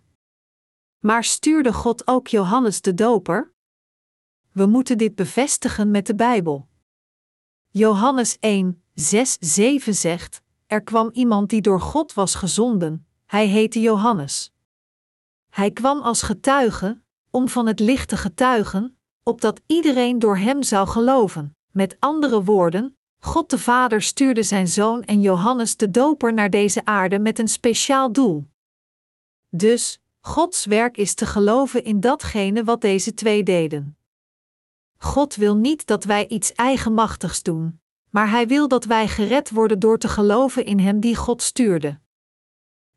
Maar 1.00 1.24
stuurde 1.24 1.74
God 1.74 2.08
ook 2.08 2.28
Johannes 2.28 2.82
de 2.82 2.94
Doper? 2.94 3.54
We 4.52 4.66
moeten 4.66 4.98
dit 4.98 5.16
bevestigen 5.16 5.92
met 5.92 6.08
de 6.08 6.16
Bijbel. 6.16 6.68
Johannes 7.70 8.38
1, 8.40 8.84
6, 8.94 9.38
7 9.40 9.96
zegt: 9.96 10.42
Er 10.68 10.84
kwam 10.84 11.10
iemand 11.14 11.50
die 11.50 11.62
door 11.62 11.82
God 11.82 12.14
was 12.14 12.36
gezonden, 12.36 13.08
hij 13.26 13.48
heette 13.48 13.82
Johannes. 13.82 14.54
Hij 15.50 15.72
kwam 15.72 16.02
als 16.02 16.22
getuige, 16.22 17.02
om 17.30 17.50
van 17.50 17.68
het 17.68 17.80
licht 17.80 18.10
te 18.10 18.18
getuigen, 18.18 18.98
opdat 19.28 19.62
iedereen 19.66 20.20
door 20.20 20.38
hem 20.38 20.64
zou 20.64 20.88
geloven. 20.88 21.58
Met 21.72 21.96
andere 22.00 22.44
woorden, 22.44 22.98
God 23.20 23.50
de 23.50 23.58
Vader 23.58 24.02
stuurde 24.02 24.44
zijn 24.44 24.68
zoon 24.68 25.04
en 25.04 25.22
Johannes 25.22 25.78
de 25.78 25.92
Doper 25.92 26.34
naar 26.34 26.50
deze 26.50 26.86
aarde 26.86 27.20
met 27.20 27.40
een 27.40 27.48
speciaal 27.48 28.12
doel. 28.12 28.48
Dus, 29.50 30.00
Gods 30.20 30.66
werk 30.66 30.98
is 30.98 31.14
te 31.14 31.26
geloven 31.26 31.84
in 31.84 32.00
datgene 32.00 32.64
wat 32.64 32.82
deze 32.82 33.14
twee 33.14 33.44
deden. 33.44 33.98
God 34.98 35.36
wil 35.36 35.56
niet 35.56 35.86
dat 35.86 36.04
wij 36.04 36.28
iets 36.28 36.54
eigenmachtigs 36.54 37.44
doen, 37.44 37.80
maar 38.10 38.30
Hij 38.30 38.48
wil 38.48 38.68
dat 38.68 38.86
wij 38.86 39.08
gered 39.08 39.50
worden 39.50 39.80
door 39.80 39.98
te 39.98 40.08
geloven 40.08 40.66
in 40.66 40.80
Hem 40.80 41.00
die 41.00 41.16
God 41.16 41.42
stuurde. 41.42 42.00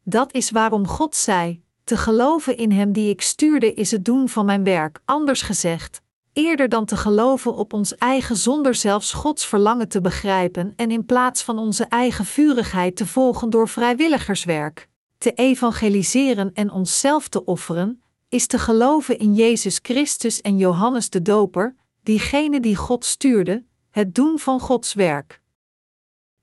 Dat 0.02 0.32
is 0.32 0.50
waarom 0.50 0.86
God 0.86 1.14
zei: 1.14 1.62
Te 1.84 1.96
geloven 1.96 2.56
in 2.56 2.72
Hem 2.72 2.92
die 2.92 3.10
ik 3.10 3.20
stuurde 3.22 3.74
is 3.74 3.90
het 3.90 4.04
doen 4.04 4.28
van 4.28 4.44
mijn 4.44 4.64
werk, 4.64 5.00
anders 5.04 5.42
gezegd, 5.42 6.02
eerder 6.38 6.68
dan 6.68 6.84
te 6.84 6.96
geloven 6.96 7.54
op 7.54 7.72
ons 7.72 7.96
eigen 7.96 8.36
zonder 8.36 8.74
zelfs 8.74 9.12
Gods 9.12 9.46
verlangen 9.46 9.88
te 9.88 10.00
begrijpen 10.00 10.72
en 10.76 10.90
in 10.90 11.04
plaats 11.04 11.42
van 11.42 11.58
onze 11.58 11.84
eigen 11.84 12.24
vurigheid 12.24 12.96
te 12.96 13.06
volgen 13.06 13.50
door 13.50 13.68
vrijwilligerswerk, 13.68 14.88
te 15.18 15.32
evangeliseren 15.32 16.52
en 16.54 16.70
onszelf 16.70 17.28
te 17.28 17.44
offeren, 17.44 18.02
is 18.28 18.46
te 18.46 18.58
geloven 18.58 19.18
in 19.18 19.34
Jezus 19.34 19.78
Christus 19.82 20.40
en 20.40 20.56
Johannes 20.58 21.10
de 21.10 21.22
Doper, 21.22 21.76
diegene 22.02 22.60
die 22.60 22.76
God 22.76 23.04
stuurde, 23.04 23.64
het 23.90 24.14
doen 24.14 24.38
van 24.38 24.60
Gods 24.60 24.94
werk. 24.94 25.42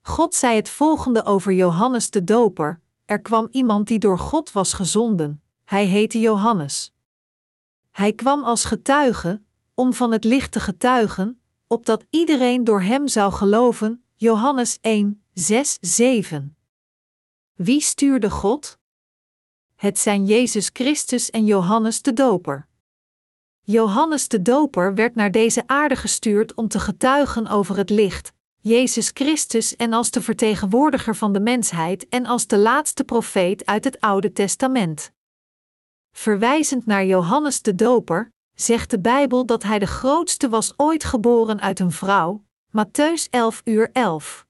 God 0.02 0.36
zei 0.36 0.56
het 0.56 0.70
volgende 0.70 1.26
over 1.26 1.54
Johannes 1.54 2.10
de 2.10 2.24
Doper: 2.24 2.82
Er 3.06 3.22
kwam 3.22 3.48
iemand 3.52 3.88
die 3.88 4.00
door 4.00 4.20
God 4.20 4.52
was 4.52 4.74
gezonden, 4.74 5.42
hij 5.66 5.86
heette 5.86 6.20
Johannes. 6.20 6.94
Hij 7.92 8.14
kwam 8.14 8.44
als 8.44 8.66
getuige, 8.66 9.42
om 9.76 9.94
van 9.94 10.12
het 10.12 10.24
licht 10.24 10.52
te 10.52 10.60
getuigen, 10.60 11.42
opdat 11.68 12.06
iedereen 12.10 12.64
door 12.64 12.82
hem 12.82 13.08
zou 13.08 13.34
geloven. 13.34 14.04
Johannes 14.16 14.78
1, 14.82 15.24
6, 15.34 15.78
7. 15.82 16.58
Wie 17.54 17.82
stuurde 17.82 18.30
God? 18.30 18.78
Het 19.76 20.00
zijn 20.00 20.26
Jezus 20.26 20.70
Christus 20.74 21.30
en 21.30 21.46
Johannes 21.46 22.02
de 22.02 22.14
Doper. 22.14 22.68
Johannes 23.62 24.28
de 24.28 24.42
Doper 24.42 24.96
werd 24.96 25.16
naar 25.16 25.32
deze 25.32 25.64
aarde 25.68 25.96
gestuurd 25.96 26.54
om 26.54 26.68
te 26.68 26.80
getuigen 26.80 27.48
over 27.48 27.78
het 27.78 27.90
licht, 27.90 28.34
Jezus 28.62 29.12
Christus 29.14 29.76
en 29.76 29.94
als 29.94 30.12
de 30.12 30.22
vertegenwoordiger 30.22 31.16
van 31.16 31.34
de 31.34 31.40
mensheid 31.40 32.08
en 32.10 32.26
als 32.26 32.48
de 32.48 32.58
laatste 32.58 33.04
profeet 33.04 33.66
uit 33.66 33.84
het 33.84 34.00
Oude 34.00 34.32
Testament. 34.32 35.12
Verwijzend 36.12 36.86
naar 36.86 37.06
Johannes 37.06 37.62
de 37.62 37.76
Doper, 37.76 38.34
zegt 38.56 38.90
de 38.90 39.00
Bijbel 39.00 39.46
dat 39.46 39.64
hij 39.64 39.80
de 39.80 39.88
grootste 39.88 40.50
was 40.50 40.74
ooit 40.78 41.04
geboren 41.04 41.62
uit 41.62 41.80
een 41.80 41.92
vrouw, 41.92 42.44
Matthäus 42.68 43.30
11 43.30 43.62
uur 43.64 43.90
11. 43.94 44.46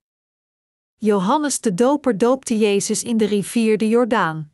Johannes 0.95 1.59
de 1.59 1.73
Doper 1.73 2.17
doopte 2.17 2.57
Jezus 2.57 3.03
in 3.03 3.17
de 3.17 3.25
rivier 3.25 3.77
de 3.77 3.87
Jordaan. 3.87 4.51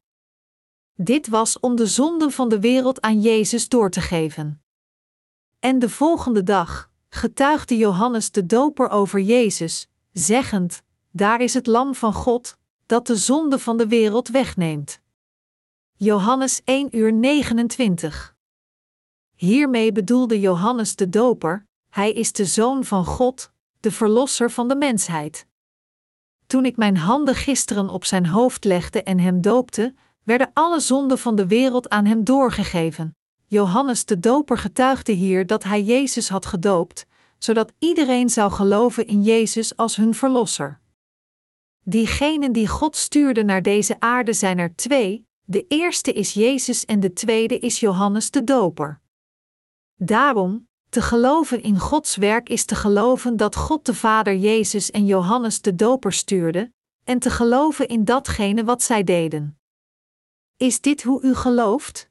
Dit 0.96 1.28
was 1.28 1.60
om 1.60 1.76
de 1.76 1.86
zonden 1.86 2.32
van 2.32 2.50
de 2.50 2.60
wereld 2.60 3.02
aan 3.02 3.22
Jezus 3.22 3.70
door 3.70 3.90
te 3.90 4.02
geven. 4.02 4.64
En 5.60 5.80
de 5.80 5.90
volgende 5.90 6.44
dag 6.44 6.90
getuigde 7.10 7.78
Johannes 7.78 8.32
de 8.32 8.46
Doper 8.46 8.90
over 8.90 9.20
Jezus, 9.20 9.88
zeggend: 10.12 10.82
Daar 11.12 11.42
is 11.42 11.54
het 11.54 11.68
Lam 11.68 11.96
van 11.96 12.14
God, 12.14 12.58
dat 12.86 13.08
de 13.08 13.16
zonde 13.16 13.60
van 13.60 13.78
de 13.78 13.88
wereld 13.88 14.28
wegneemt. 14.28 15.02
Johannes 15.96 16.62
1 16.64 16.98
uur 16.98 17.14
29. 17.14 18.31
Hiermee 19.42 19.92
bedoelde 19.92 20.40
Johannes 20.40 20.96
de 20.96 21.10
Doper: 21.10 21.66
Hij 21.90 22.12
is 22.12 22.32
de 22.32 22.46
Zoon 22.46 22.84
van 22.84 23.06
God, 23.06 23.52
de 23.80 23.92
Verlosser 23.92 24.52
van 24.52 24.68
de 24.68 24.76
mensheid. 24.76 25.48
Toen 26.48 26.66
ik 26.66 26.78
mijn 26.78 26.98
handen 26.98 27.36
gisteren 27.36 27.90
op 27.90 28.06
zijn 28.06 28.26
hoofd 28.26 28.64
legde 28.64 29.04
en 29.04 29.20
hem 29.20 29.42
doopte, 29.42 29.94
werden 30.24 30.52
alle 30.54 30.80
zonden 30.80 31.18
van 31.18 31.36
de 31.36 31.48
wereld 31.48 31.90
aan 31.90 32.06
hem 32.06 32.24
doorgegeven. 32.24 33.16
Johannes 33.46 34.06
de 34.06 34.20
Doper 34.20 34.58
getuigde 34.58 35.12
hier 35.12 35.48
dat 35.48 35.64
hij 35.64 35.84
Jezus 35.84 36.30
had 36.30 36.46
gedoopt, 36.46 37.06
zodat 37.38 37.74
iedereen 37.80 38.30
zou 38.30 38.52
geloven 38.52 39.08
in 39.08 39.24
Jezus 39.24 39.78
als 39.78 39.96
hun 39.96 40.14
verlosser. 40.14 40.80
Diegenen 41.84 42.52
die 42.52 42.68
God 42.68 42.96
stuurde 42.96 43.44
naar 43.44 43.62
deze 43.62 44.00
aarde 44.00 44.34
zijn 44.34 44.58
er 44.58 44.76
twee: 44.76 45.28
de 45.44 45.66
eerste 45.68 46.14
is 46.14 46.34
Jezus 46.34 46.86
en 46.86 47.00
de 47.00 47.14
tweede 47.14 47.60
is 47.60 47.80
Johannes 47.80 48.32
de 48.32 48.44
Doper. 48.44 49.01
Daarom, 50.04 50.68
te 50.90 51.02
geloven 51.02 51.64
in 51.64 51.80
Gods 51.80 52.16
werk 52.16 52.50
is 52.50 52.66
te 52.66 52.76
geloven 52.76 53.38
dat 53.38 53.56
God 53.56 53.86
de 53.86 53.94
Vader 53.94 54.36
Jezus 54.36 54.92
en 54.92 55.06
Johannes 55.06 55.62
de 55.62 55.76
Doper 55.76 56.14
stuurde, 56.14 56.72
en 57.04 57.20
te 57.20 57.30
geloven 57.30 57.88
in 57.88 58.06
datgene 58.06 58.64
wat 58.64 58.84
zij 58.84 59.04
deden. 59.04 59.60
Is 60.58 60.82
dit 60.82 61.04
hoe 61.04 61.22
u 61.22 61.36
gelooft? 61.36 62.10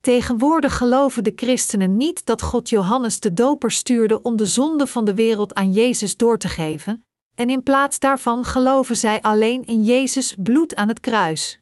Tegenwoordig 0.00 0.76
geloven 0.76 1.24
de 1.24 1.32
christenen 1.36 1.96
niet 1.96 2.26
dat 2.26 2.42
God 2.42 2.68
Johannes 2.68 3.20
de 3.20 3.32
Doper 3.32 3.70
stuurde 3.70 4.22
om 4.22 4.36
de 4.36 4.46
zonde 4.46 4.86
van 4.86 5.04
de 5.04 5.14
wereld 5.14 5.54
aan 5.54 5.72
Jezus 5.72 6.16
door 6.16 6.38
te 6.38 6.48
geven, 6.48 7.04
en 7.34 7.50
in 7.50 7.62
plaats 7.62 7.98
daarvan 7.98 8.44
geloven 8.44 8.96
zij 8.96 9.22
alleen 9.22 9.64
in 9.64 9.84
Jezus 9.84 10.34
bloed 10.38 10.74
aan 10.74 10.88
het 10.88 11.00
kruis. 11.00 11.58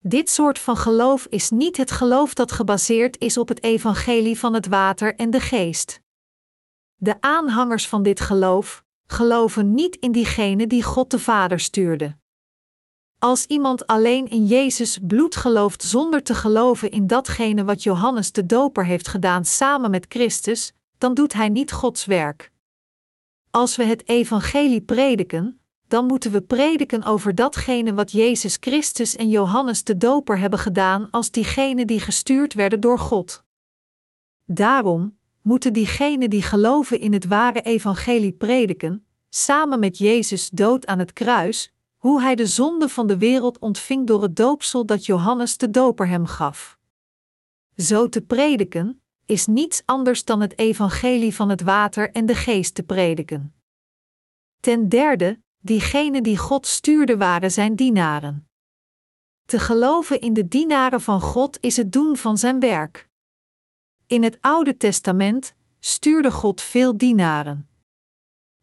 Dit 0.00 0.30
soort 0.30 0.58
van 0.58 0.76
geloof 0.76 1.26
is 1.26 1.50
niet 1.50 1.76
het 1.76 1.90
geloof 1.90 2.34
dat 2.34 2.52
gebaseerd 2.52 3.18
is 3.18 3.38
op 3.38 3.48
het 3.48 3.62
evangelie 3.62 4.38
van 4.38 4.54
het 4.54 4.66
water 4.66 5.14
en 5.14 5.30
de 5.30 5.40
geest. 5.40 6.00
De 6.94 7.20
aanhangers 7.20 7.88
van 7.88 8.02
dit 8.02 8.20
geloof 8.20 8.84
geloven 9.06 9.74
niet 9.74 9.96
in 9.96 10.12
diegene 10.12 10.66
die 10.66 10.82
God 10.82 11.10
de 11.10 11.18
Vader 11.18 11.60
stuurde. 11.60 12.16
Als 13.18 13.46
iemand 13.46 13.86
alleen 13.86 14.28
in 14.28 14.46
Jezus 14.46 14.98
bloed 15.02 15.36
gelooft 15.36 15.82
zonder 15.82 16.22
te 16.22 16.34
geloven 16.34 16.90
in 16.90 17.06
datgene 17.06 17.64
wat 17.64 17.82
Johannes 17.82 18.32
de 18.32 18.46
Doper 18.46 18.86
heeft 18.86 19.08
gedaan 19.08 19.44
samen 19.44 19.90
met 19.90 20.06
Christus, 20.08 20.72
dan 20.98 21.14
doet 21.14 21.32
hij 21.32 21.48
niet 21.48 21.72
Gods 21.72 22.04
werk. 22.04 22.52
Als 23.50 23.76
we 23.76 23.84
het 23.84 24.08
evangelie 24.08 24.80
prediken, 24.80 25.60
dan 25.88 26.06
moeten 26.06 26.30
we 26.30 26.40
prediken 26.40 27.04
over 27.04 27.34
datgene 27.34 27.94
wat 27.94 28.12
Jezus 28.12 28.56
Christus 28.60 29.16
en 29.16 29.28
Johannes 29.28 29.84
de 29.84 29.96
Doper 29.96 30.38
hebben 30.38 30.58
gedaan 30.58 31.10
als 31.10 31.30
diegenen 31.30 31.86
die 31.86 32.00
gestuurd 32.00 32.54
werden 32.54 32.80
door 32.80 32.98
God. 32.98 33.44
Daarom 34.44 35.18
moeten 35.42 35.72
diegenen 35.72 36.30
die 36.30 36.42
geloven 36.42 37.00
in 37.00 37.12
het 37.12 37.26
ware 37.26 37.60
evangelie 37.60 38.32
prediken, 38.32 39.06
samen 39.28 39.78
met 39.78 39.98
Jezus 39.98 40.50
dood 40.50 40.86
aan 40.86 40.98
het 40.98 41.12
kruis, 41.12 41.72
hoe 41.96 42.20
hij 42.20 42.34
de 42.34 42.46
zonde 42.46 42.88
van 42.88 43.06
de 43.06 43.18
wereld 43.18 43.58
ontving 43.58 44.06
door 44.06 44.22
het 44.22 44.36
doopsel 44.36 44.86
dat 44.86 45.06
Johannes 45.06 45.56
de 45.56 45.70
Doper 45.70 46.08
hem 46.08 46.26
gaf. 46.26 46.78
Zo 47.76 48.08
te 48.08 48.20
prediken 48.20 49.02
is 49.26 49.46
niets 49.46 49.82
anders 49.84 50.24
dan 50.24 50.40
het 50.40 50.58
evangelie 50.58 51.34
van 51.34 51.48
het 51.48 51.62
water 51.62 52.10
en 52.10 52.26
de 52.26 52.34
geest 52.34 52.74
te 52.74 52.82
prediken. 52.82 53.54
Ten 54.60 54.88
derde, 54.88 55.40
diegenen 55.60 56.22
die 56.22 56.38
God 56.38 56.66
stuurde 56.66 57.16
waren 57.16 57.50
zijn 57.50 57.74
dienaren. 57.74 58.48
Te 59.44 59.58
geloven 59.58 60.20
in 60.20 60.32
de 60.32 60.48
dienaren 60.48 61.00
van 61.00 61.20
God 61.20 61.58
is 61.60 61.76
het 61.76 61.92
doen 61.92 62.16
van 62.16 62.38
zijn 62.38 62.60
werk. 62.60 63.08
In 64.06 64.22
het 64.22 64.38
Oude 64.40 64.76
Testament 64.76 65.54
stuurde 65.80 66.30
God 66.30 66.60
veel 66.60 66.96
dienaren. 66.96 67.68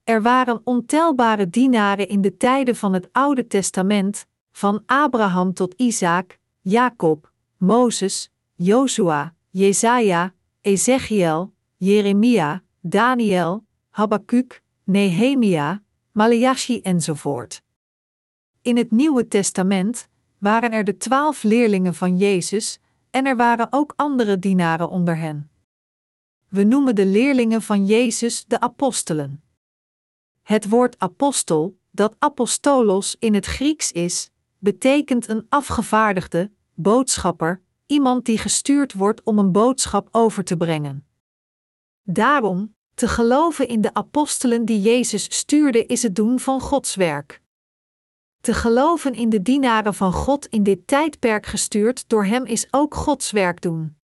Er 0.03 0.21
waren 0.21 0.61
ontelbare 0.63 1.49
dienaren 1.49 2.07
in 2.07 2.21
de 2.21 2.37
tijden 2.37 2.75
van 2.75 2.93
het 2.93 3.09
Oude 3.11 3.47
Testament, 3.47 4.27
van 4.51 4.83
Abraham 4.85 5.53
tot 5.53 5.73
Isaac, 5.73 6.39
Jacob, 6.61 7.31
Mozes, 7.57 8.31
Jozua, 8.55 9.35
Jesaja, 9.49 10.33
Ezechiel, 10.61 11.53
Jeremia, 11.77 12.63
Daniel, 12.81 13.65
Habakuk, 13.89 14.63
Nehemia, 14.83 15.83
Malachi 16.15 16.81
enzovoort. 16.81 17.63
In 18.61 18.77
het 18.77 18.91
Nieuwe 18.91 19.27
Testament 19.27 20.07
waren 20.37 20.71
er 20.71 20.83
de 20.83 20.97
twaalf 20.97 21.43
leerlingen 21.43 21.93
van 21.93 22.17
Jezus 22.17 22.79
en 23.09 23.25
er 23.25 23.35
waren 23.35 23.67
ook 23.69 23.93
andere 23.95 24.39
dienaren 24.39 24.89
onder 24.89 25.17
hen. 25.17 25.49
We 26.47 26.63
noemen 26.63 26.95
de 26.95 27.05
leerlingen 27.05 27.61
van 27.61 27.85
Jezus 27.85 28.45
de 28.45 28.59
apostelen. 28.59 29.43
Het 30.41 30.69
woord 30.69 30.99
apostel, 30.99 31.77
dat 31.91 32.15
apostolos 32.19 33.15
in 33.19 33.33
het 33.33 33.45
Grieks 33.45 33.91
is, 33.91 34.31
betekent 34.57 35.27
een 35.27 35.45
afgevaardigde, 35.49 36.51
boodschapper, 36.73 37.61
iemand 37.85 38.25
die 38.25 38.37
gestuurd 38.37 38.93
wordt 38.93 39.23
om 39.23 39.39
een 39.39 39.51
boodschap 39.51 40.07
over 40.11 40.43
te 40.43 40.57
brengen. 40.57 41.07
Daarom, 42.01 42.74
Te 42.95 43.07
geloven 43.07 43.67
in 43.67 43.81
de 43.81 43.93
apostelen 43.93 44.65
die 44.65 44.81
Jezus 44.81 45.37
stuurde 45.37 45.85
is 45.85 46.03
het 46.03 46.15
doen 46.15 46.39
van 46.39 46.61
Gods 46.61 46.95
werk. 46.95 47.41
Te 48.41 48.53
geloven 48.53 49.13
in 49.13 49.29
de 49.29 49.41
dienaren 49.41 49.93
van 49.93 50.13
God 50.13 50.45
in 50.45 50.63
dit 50.63 50.87
tijdperk 50.87 51.45
gestuurd 51.45 52.09
door 52.09 52.25
Hem 52.25 52.45
is 52.45 52.67
ook 52.71 52.93
Gods 52.93 53.31
werk 53.31 53.61
doen. 53.61 53.97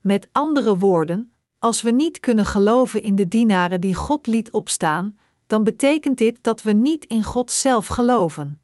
Met 0.00 0.28
andere 0.32 0.78
woorden, 0.78 1.32
als 1.58 1.82
we 1.82 1.90
niet 1.90 2.20
kunnen 2.20 2.46
geloven 2.46 3.02
in 3.02 3.14
de 3.14 3.28
dienaren 3.28 3.80
die 3.80 3.94
God 3.94 4.26
liet 4.26 4.50
opstaan, 4.50 5.18
dan 5.46 5.64
betekent 5.64 6.18
dit 6.18 6.38
dat 6.42 6.62
we 6.62 6.72
niet 6.72 7.04
in 7.04 7.24
God 7.24 7.50
zelf 7.50 7.86
geloven. 7.86 8.60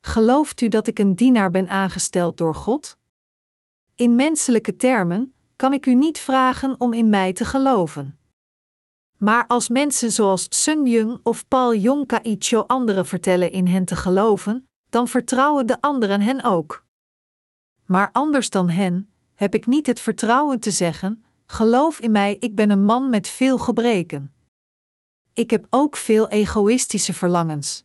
Gelooft 0.00 0.60
u 0.60 0.68
dat 0.68 0.86
ik 0.86 0.98
een 0.98 1.14
dienaar 1.14 1.50
ben 1.50 1.68
aangesteld 1.68 2.36
door 2.36 2.54
God? 2.54 2.98
In 3.94 4.14
menselijke 4.14 4.76
termen 4.76 5.34
kan 5.56 5.72
ik 5.72 5.86
u 5.86 5.94
niet 5.94 6.18
vragen 6.18 6.80
om 6.80 6.92
in 6.92 7.08
mij 7.08 7.32
te 7.32 7.44
geloven. 7.44 8.18
Maar 9.16 9.46
als 9.46 9.68
mensen 9.68 10.12
zoals 10.12 10.46
Sun 10.48 10.86
Jung 10.86 11.20
of 11.22 11.48
Paul 11.48 11.74
Yongka-icho 11.74 12.60
anderen 12.60 13.06
vertellen 13.06 13.50
in 13.50 13.66
hen 13.66 13.84
te 13.84 13.96
geloven, 13.96 14.68
dan 14.88 15.08
vertrouwen 15.08 15.66
de 15.66 15.80
anderen 15.80 16.20
hen 16.20 16.42
ook. 16.42 16.84
Maar 17.84 18.10
anders 18.12 18.50
dan 18.50 18.68
hen, 18.68 19.10
heb 19.34 19.54
ik 19.54 19.66
niet 19.66 19.86
het 19.86 20.00
vertrouwen 20.00 20.60
te 20.60 20.70
zeggen: 20.70 21.24
geloof 21.46 22.00
in 22.00 22.10
mij, 22.10 22.36
ik 22.40 22.54
ben 22.54 22.70
een 22.70 22.84
man 22.84 23.10
met 23.10 23.28
veel 23.28 23.58
gebreken. 23.58 24.34
Ik 25.32 25.50
heb 25.50 25.66
ook 25.70 25.96
veel 25.96 26.28
egoïstische 26.28 27.12
verlangens. 27.12 27.84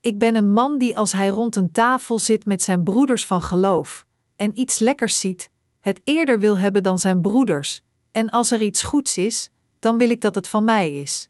Ik 0.00 0.18
ben 0.18 0.34
een 0.34 0.52
man 0.52 0.78
die 0.78 0.98
als 0.98 1.12
hij 1.12 1.28
rond 1.28 1.56
een 1.56 1.72
tafel 1.72 2.18
zit 2.18 2.44
met 2.44 2.62
zijn 2.62 2.82
broeders 2.82 3.26
van 3.26 3.42
geloof 3.42 4.06
en 4.36 4.60
iets 4.60 4.78
lekkers 4.78 5.20
ziet, 5.20 5.50
het 5.80 6.00
eerder 6.04 6.38
wil 6.38 6.58
hebben 6.58 6.82
dan 6.82 6.98
zijn 6.98 7.20
broeders, 7.20 7.82
en 8.10 8.30
als 8.30 8.50
er 8.50 8.62
iets 8.62 8.82
goeds 8.82 9.16
is, 9.16 9.50
dan 9.84 9.98
wil 9.98 10.10
ik 10.10 10.20
dat 10.20 10.34
het 10.34 10.48
van 10.48 10.64
mij 10.64 11.00
is. 11.00 11.28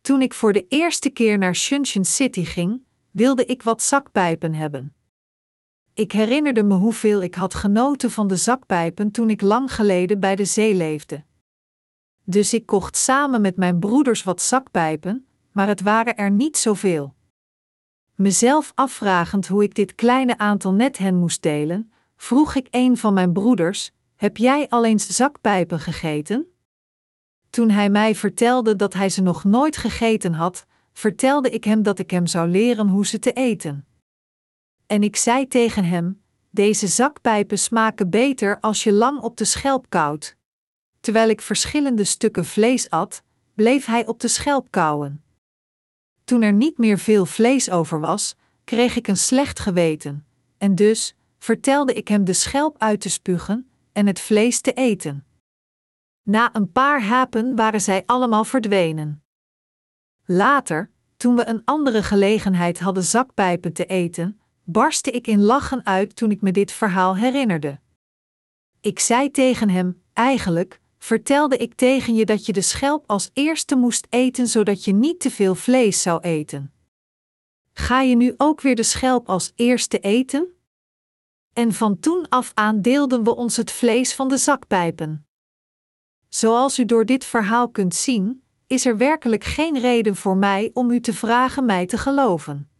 Toen 0.00 0.22
ik 0.22 0.34
voor 0.34 0.52
de 0.52 0.66
eerste 0.68 1.10
keer 1.10 1.38
naar 1.38 1.54
Shunshin 1.54 2.04
City 2.04 2.44
ging, 2.44 2.82
wilde 3.10 3.44
ik 3.44 3.62
wat 3.62 3.82
zakpijpen 3.82 4.54
hebben. 4.54 4.94
Ik 5.94 6.12
herinnerde 6.12 6.62
me 6.62 6.74
hoeveel 6.74 7.22
ik 7.22 7.34
had 7.34 7.54
genoten 7.54 8.10
van 8.10 8.26
de 8.28 8.36
zakpijpen 8.36 9.10
toen 9.10 9.30
ik 9.30 9.40
lang 9.40 9.74
geleden 9.74 10.20
bij 10.20 10.36
de 10.36 10.44
zee 10.44 10.74
leefde. 10.74 11.24
Dus 12.24 12.54
ik 12.54 12.66
kocht 12.66 12.96
samen 12.96 13.40
met 13.40 13.56
mijn 13.56 13.78
broeders 13.78 14.22
wat 14.22 14.42
zakpijpen, 14.42 15.26
maar 15.50 15.68
het 15.68 15.80
waren 15.80 16.16
er 16.16 16.30
niet 16.30 16.56
zoveel. 16.56 17.14
Mezelf 18.14 18.72
afvragend 18.74 19.46
hoe 19.46 19.62
ik 19.62 19.74
dit 19.74 19.94
kleine 19.94 20.38
aantal 20.38 20.72
net 20.72 20.98
hen 20.98 21.14
moest 21.14 21.42
delen, 21.42 21.92
vroeg 22.16 22.54
ik 22.54 22.68
een 22.70 22.96
van 22.96 23.14
mijn 23.14 23.32
broeders: 23.32 23.90
Heb 24.16 24.36
jij 24.36 24.68
al 24.68 24.84
eens 24.84 25.06
zakpijpen 25.06 25.80
gegeten? 25.80 26.51
Toen 27.52 27.70
hij 27.70 27.90
mij 27.90 28.14
vertelde 28.14 28.76
dat 28.76 28.94
hij 28.94 29.08
ze 29.08 29.22
nog 29.22 29.44
nooit 29.44 29.76
gegeten 29.76 30.32
had, 30.32 30.66
vertelde 30.92 31.50
ik 31.50 31.64
hem 31.64 31.82
dat 31.82 31.98
ik 31.98 32.10
hem 32.10 32.26
zou 32.26 32.48
leren 32.48 32.88
hoe 32.88 33.06
ze 33.06 33.18
te 33.18 33.32
eten. 33.32 33.86
En 34.86 35.02
ik 35.02 35.16
zei 35.16 35.48
tegen 35.48 35.84
hem: 35.84 36.22
Deze 36.50 36.86
zakpijpen 36.86 37.58
smaken 37.58 38.10
beter 38.10 38.60
als 38.60 38.82
je 38.82 38.92
lang 38.92 39.20
op 39.20 39.36
de 39.36 39.44
schelp 39.44 39.86
koudt. 39.88 40.36
Terwijl 41.00 41.28
ik 41.28 41.40
verschillende 41.40 42.04
stukken 42.04 42.44
vlees 42.44 42.90
at, 42.90 43.22
bleef 43.54 43.86
hij 43.86 44.06
op 44.06 44.20
de 44.20 44.28
schelp 44.28 44.70
kauwen. 44.70 45.22
Toen 46.24 46.42
er 46.42 46.52
niet 46.52 46.78
meer 46.78 46.98
veel 46.98 47.26
vlees 47.26 47.70
over 47.70 48.00
was, 48.00 48.36
kreeg 48.64 48.96
ik 48.96 49.08
een 49.08 49.16
slecht 49.16 49.58
geweten, 49.58 50.26
en 50.58 50.74
dus 50.74 51.14
vertelde 51.38 51.92
ik 51.92 52.08
hem 52.08 52.24
de 52.24 52.32
schelp 52.32 52.78
uit 52.78 53.00
te 53.00 53.10
spugen 53.10 53.70
en 53.92 54.06
het 54.06 54.20
vlees 54.20 54.60
te 54.60 54.72
eten. 54.72 55.26
Na 56.22 56.54
een 56.54 56.72
paar 56.72 57.02
hapen 57.02 57.56
waren 57.56 57.80
zij 57.80 58.02
allemaal 58.06 58.44
verdwenen. 58.44 59.24
Later, 60.24 60.90
toen 61.16 61.36
we 61.36 61.46
een 61.46 61.62
andere 61.64 62.02
gelegenheid 62.02 62.80
hadden 62.80 63.04
zakpijpen 63.04 63.72
te 63.72 63.86
eten, 63.86 64.40
barstte 64.64 65.10
ik 65.10 65.26
in 65.26 65.42
lachen 65.42 65.86
uit 65.86 66.16
toen 66.16 66.30
ik 66.30 66.40
me 66.40 66.52
dit 66.52 66.72
verhaal 66.72 67.16
herinnerde. 67.16 67.80
Ik 68.80 68.98
zei 68.98 69.30
tegen 69.30 69.70
hem: 69.70 70.02
Eigenlijk 70.12 70.80
vertelde 70.98 71.56
ik 71.56 71.74
tegen 71.74 72.14
je 72.14 72.24
dat 72.24 72.46
je 72.46 72.52
de 72.52 72.60
schelp 72.60 73.04
als 73.06 73.30
eerste 73.32 73.76
moest 73.76 74.06
eten 74.10 74.46
zodat 74.46 74.84
je 74.84 74.92
niet 74.92 75.20
te 75.20 75.30
veel 75.30 75.54
vlees 75.54 76.02
zou 76.02 76.20
eten. 76.20 76.72
Ga 77.72 78.00
je 78.00 78.16
nu 78.16 78.34
ook 78.36 78.60
weer 78.60 78.76
de 78.76 78.82
schelp 78.82 79.28
als 79.28 79.52
eerste 79.54 79.98
eten? 79.98 80.54
En 81.52 81.72
van 81.72 82.00
toen 82.00 82.28
af 82.28 82.50
aan 82.54 82.80
deelden 82.82 83.24
we 83.24 83.34
ons 83.34 83.56
het 83.56 83.70
vlees 83.70 84.14
van 84.14 84.28
de 84.28 84.36
zakpijpen. 84.36 85.26
Zoals 86.34 86.78
u 86.78 86.84
door 86.84 87.04
dit 87.04 87.24
verhaal 87.24 87.68
kunt 87.68 87.94
zien, 87.94 88.42
is 88.66 88.86
er 88.86 88.96
werkelijk 88.96 89.44
geen 89.44 89.78
reden 89.78 90.16
voor 90.16 90.36
mij 90.36 90.70
om 90.72 90.90
u 90.90 91.00
te 91.00 91.12
vragen 91.12 91.64
mij 91.64 91.86
te 91.86 91.98
geloven. 91.98 92.70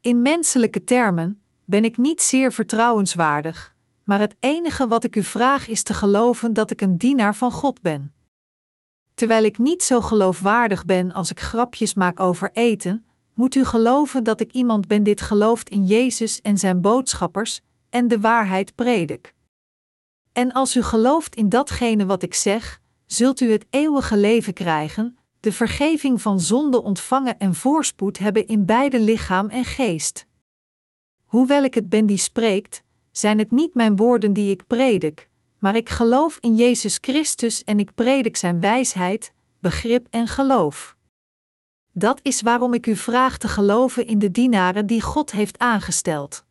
In 0.00 0.22
menselijke 0.22 0.84
termen 0.84 1.42
ben 1.64 1.84
ik 1.84 1.96
niet 1.96 2.22
zeer 2.22 2.52
vertrouwenswaardig, 2.52 3.74
maar 4.04 4.20
het 4.20 4.36
enige 4.40 4.88
wat 4.88 5.04
ik 5.04 5.16
u 5.16 5.22
vraag 5.22 5.68
is 5.68 5.82
te 5.82 5.94
geloven 5.94 6.52
dat 6.52 6.70
ik 6.70 6.80
een 6.80 6.98
dienaar 6.98 7.34
van 7.34 7.52
God 7.52 7.82
ben. 7.82 8.14
Terwijl 9.14 9.44
ik 9.44 9.58
niet 9.58 9.82
zo 9.82 10.00
geloofwaardig 10.00 10.84
ben 10.84 11.12
als 11.12 11.30
ik 11.30 11.40
grapjes 11.40 11.94
maak 11.94 12.20
over 12.20 12.50
eten, 12.52 13.06
moet 13.34 13.54
u 13.54 13.64
geloven 13.64 14.24
dat 14.24 14.40
ik 14.40 14.52
iemand 14.52 14.88
ben 14.88 15.02
dit 15.02 15.20
gelooft 15.20 15.68
in 15.68 15.86
Jezus 15.86 16.40
en 16.40 16.58
zijn 16.58 16.80
boodschappers 16.80 17.60
en 17.90 18.08
de 18.08 18.20
waarheid 18.20 18.74
predik. 18.74 19.33
En 20.34 20.52
als 20.52 20.76
u 20.76 20.82
gelooft 20.82 21.34
in 21.34 21.48
datgene 21.48 22.06
wat 22.06 22.22
ik 22.22 22.34
zeg, 22.34 22.80
zult 23.06 23.40
u 23.40 23.52
het 23.52 23.66
eeuwige 23.70 24.16
leven 24.16 24.52
krijgen, 24.52 25.18
de 25.40 25.52
vergeving 25.52 26.22
van 26.22 26.40
zonde 26.40 26.82
ontvangen 26.82 27.38
en 27.38 27.54
voorspoed 27.54 28.18
hebben 28.18 28.46
in 28.46 28.64
beide 28.64 29.00
lichaam 29.00 29.48
en 29.48 29.64
geest. 29.64 30.26
Hoewel 31.24 31.64
ik 31.64 31.74
het 31.74 31.88
ben 31.88 32.06
die 32.06 32.16
spreekt, 32.16 32.82
zijn 33.10 33.38
het 33.38 33.50
niet 33.50 33.74
mijn 33.74 33.96
woorden 33.96 34.32
die 34.32 34.50
ik 34.50 34.66
predik, 34.66 35.28
maar 35.58 35.76
ik 35.76 35.88
geloof 35.88 36.38
in 36.40 36.54
Jezus 36.54 36.98
Christus 37.00 37.64
en 37.64 37.78
ik 37.78 37.94
predik 37.94 38.36
Zijn 38.36 38.60
wijsheid, 38.60 39.32
begrip 39.60 40.06
en 40.10 40.28
geloof. 40.28 40.96
Dat 41.92 42.20
is 42.22 42.42
waarom 42.42 42.74
ik 42.74 42.86
u 42.86 42.96
vraag 42.96 43.38
te 43.38 43.48
geloven 43.48 44.06
in 44.06 44.18
de 44.18 44.30
dienaren 44.30 44.86
die 44.86 45.02
God 45.02 45.30
heeft 45.30 45.58
aangesteld. 45.58 46.44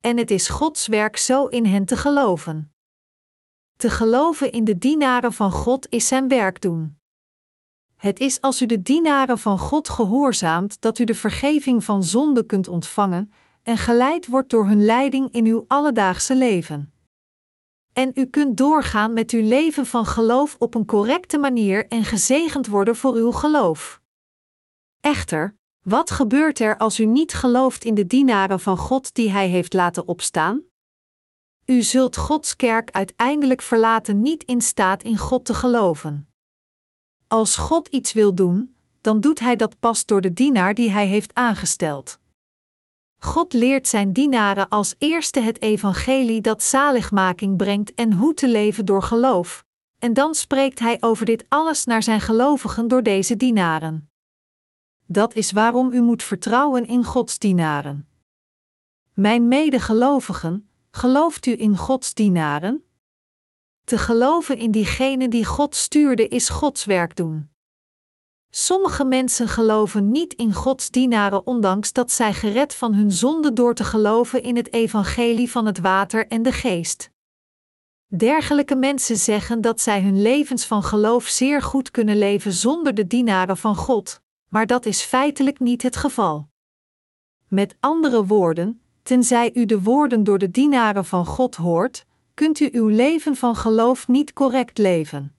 En 0.00 0.16
het 0.16 0.30
is 0.30 0.48
Gods 0.48 0.86
werk 0.86 1.16
zo 1.16 1.46
in 1.46 1.66
hen 1.66 1.84
te 1.84 1.96
geloven. 1.96 2.71
Te 3.82 3.90
geloven 3.90 4.52
in 4.52 4.64
de 4.64 4.78
dienaren 4.78 5.32
van 5.32 5.52
God 5.52 5.86
is 5.90 6.08
zijn 6.08 6.28
werk 6.28 6.60
doen. 6.60 6.98
Het 7.96 8.20
is 8.20 8.40
als 8.40 8.62
u 8.62 8.66
de 8.66 8.82
dienaren 8.82 9.38
van 9.38 9.58
God 9.58 9.88
gehoorzaamt 9.88 10.80
dat 10.80 10.98
u 10.98 11.04
de 11.04 11.14
vergeving 11.14 11.84
van 11.84 12.04
zonde 12.04 12.46
kunt 12.46 12.68
ontvangen 12.68 13.32
en 13.62 13.76
geleid 13.76 14.26
wordt 14.26 14.50
door 14.50 14.66
hun 14.66 14.84
leiding 14.84 15.32
in 15.32 15.46
uw 15.46 15.64
alledaagse 15.68 16.36
leven. 16.36 16.92
En 17.92 18.10
u 18.14 18.26
kunt 18.26 18.56
doorgaan 18.56 19.12
met 19.12 19.30
uw 19.30 19.48
leven 19.48 19.86
van 19.86 20.06
geloof 20.06 20.56
op 20.58 20.74
een 20.74 20.86
correcte 20.86 21.38
manier 21.38 21.86
en 21.88 22.04
gezegend 22.04 22.66
worden 22.66 22.96
voor 22.96 23.14
uw 23.14 23.32
geloof. 23.32 24.00
Echter, 25.00 25.56
wat 25.80 26.10
gebeurt 26.10 26.58
er 26.58 26.76
als 26.78 27.00
u 27.00 27.04
niet 27.04 27.34
gelooft 27.34 27.84
in 27.84 27.94
de 27.94 28.06
dienaren 28.06 28.60
van 28.60 28.76
God 28.76 29.14
die 29.14 29.30
Hij 29.30 29.48
heeft 29.48 29.72
laten 29.72 30.08
opstaan? 30.08 30.71
U 31.64 31.82
zult 31.82 32.16
Gods 32.16 32.56
kerk 32.56 32.90
uiteindelijk 32.90 33.62
verlaten 33.62 34.22
niet 34.22 34.44
in 34.44 34.60
staat 34.60 35.02
in 35.02 35.18
God 35.18 35.44
te 35.44 35.54
geloven. 35.54 36.28
Als 37.28 37.56
God 37.56 37.88
iets 37.88 38.12
wil 38.12 38.34
doen, 38.34 38.76
dan 39.00 39.20
doet 39.20 39.38
Hij 39.38 39.56
dat 39.56 39.78
pas 39.78 40.06
door 40.06 40.20
de 40.20 40.32
dienaar 40.32 40.74
die 40.74 40.90
Hij 40.90 41.06
heeft 41.06 41.34
aangesteld. 41.34 42.20
God 43.18 43.52
leert 43.52 43.88
zijn 43.88 44.12
dienaren 44.12 44.68
als 44.68 44.94
eerste 44.98 45.40
het 45.40 45.62
evangelie 45.62 46.40
dat 46.40 46.62
zaligmaking 46.62 47.56
brengt 47.56 47.94
en 47.94 48.12
hoe 48.12 48.34
te 48.34 48.48
leven 48.48 48.84
door 48.84 49.02
geloof, 49.02 49.64
en 49.98 50.12
dan 50.12 50.34
spreekt 50.34 50.78
Hij 50.78 50.96
over 51.00 51.26
dit 51.26 51.44
alles 51.48 51.84
naar 51.84 52.02
zijn 52.02 52.20
gelovigen 52.20 52.88
door 52.88 53.02
deze 53.02 53.36
dienaren. 53.36 54.10
Dat 55.06 55.34
is 55.34 55.52
waarom 55.52 55.92
u 55.92 56.00
moet 56.00 56.22
vertrouwen 56.22 56.86
in 56.86 57.04
Gods 57.04 57.38
dienaren. 57.38 58.08
Mijn 59.12 59.48
medegelovigen, 59.48 60.70
Gelooft 60.94 61.46
u 61.46 61.60
in 61.60 61.76
Gods 61.76 62.14
dienaren? 62.14 62.84
Te 63.84 63.98
geloven 63.98 64.58
in 64.58 64.70
diegene 64.70 65.28
die 65.28 65.44
God 65.44 65.74
stuurde 65.74 66.28
is 66.28 66.48
Gods 66.48 66.84
werk 66.84 67.16
doen. 67.16 67.50
Sommige 68.50 69.04
mensen 69.04 69.48
geloven 69.48 70.10
niet 70.10 70.34
in 70.34 70.52
Gods 70.52 70.90
dienaren, 70.90 71.46
ondanks 71.46 71.92
dat 71.92 72.12
zij 72.12 72.34
gered 72.34 72.74
van 72.74 72.94
hun 72.94 73.12
zonde 73.12 73.52
door 73.52 73.74
te 73.74 73.84
geloven 73.84 74.42
in 74.42 74.56
het 74.56 74.72
evangelie 74.72 75.50
van 75.50 75.66
het 75.66 75.78
water 75.78 76.26
en 76.26 76.42
de 76.42 76.52
geest. 76.52 77.10
Dergelijke 78.06 78.76
mensen 78.76 79.16
zeggen 79.16 79.60
dat 79.60 79.80
zij 79.80 80.02
hun 80.02 80.22
levens 80.22 80.64
van 80.64 80.82
geloof 80.82 81.26
zeer 81.26 81.62
goed 81.62 81.90
kunnen 81.90 82.18
leven 82.18 82.52
zonder 82.52 82.94
de 82.94 83.06
dienaren 83.06 83.56
van 83.56 83.76
God, 83.76 84.22
maar 84.48 84.66
dat 84.66 84.86
is 84.86 85.02
feitelijk 85.02 85.60
niet 85.60 85.82
het 85.82 85.96
geval. 85.96 86.48
Met 87.48 87.76
andere 87.80 88.26
woorden, 88.26 88.81
Tenzij 89.02 89.50
u 89.54 89.64
de 89.64 89.82
woorden 89.82 90.24
door 90.24 90.38
de 90.38 90.50
dienaren 90.50 91.04
van 91.04 91.26
God 91.26 91.56
hoort, 91.56 92.06
kunt 92.34 92.60
u 92.60 92.68
uw 92.72 92.88
leven 92.88 93.36
van 93.36 93.56
geloof 93.56 94.08
niet 94.08 94.32
correct 94.32 94.78
leven. 94.78 95.34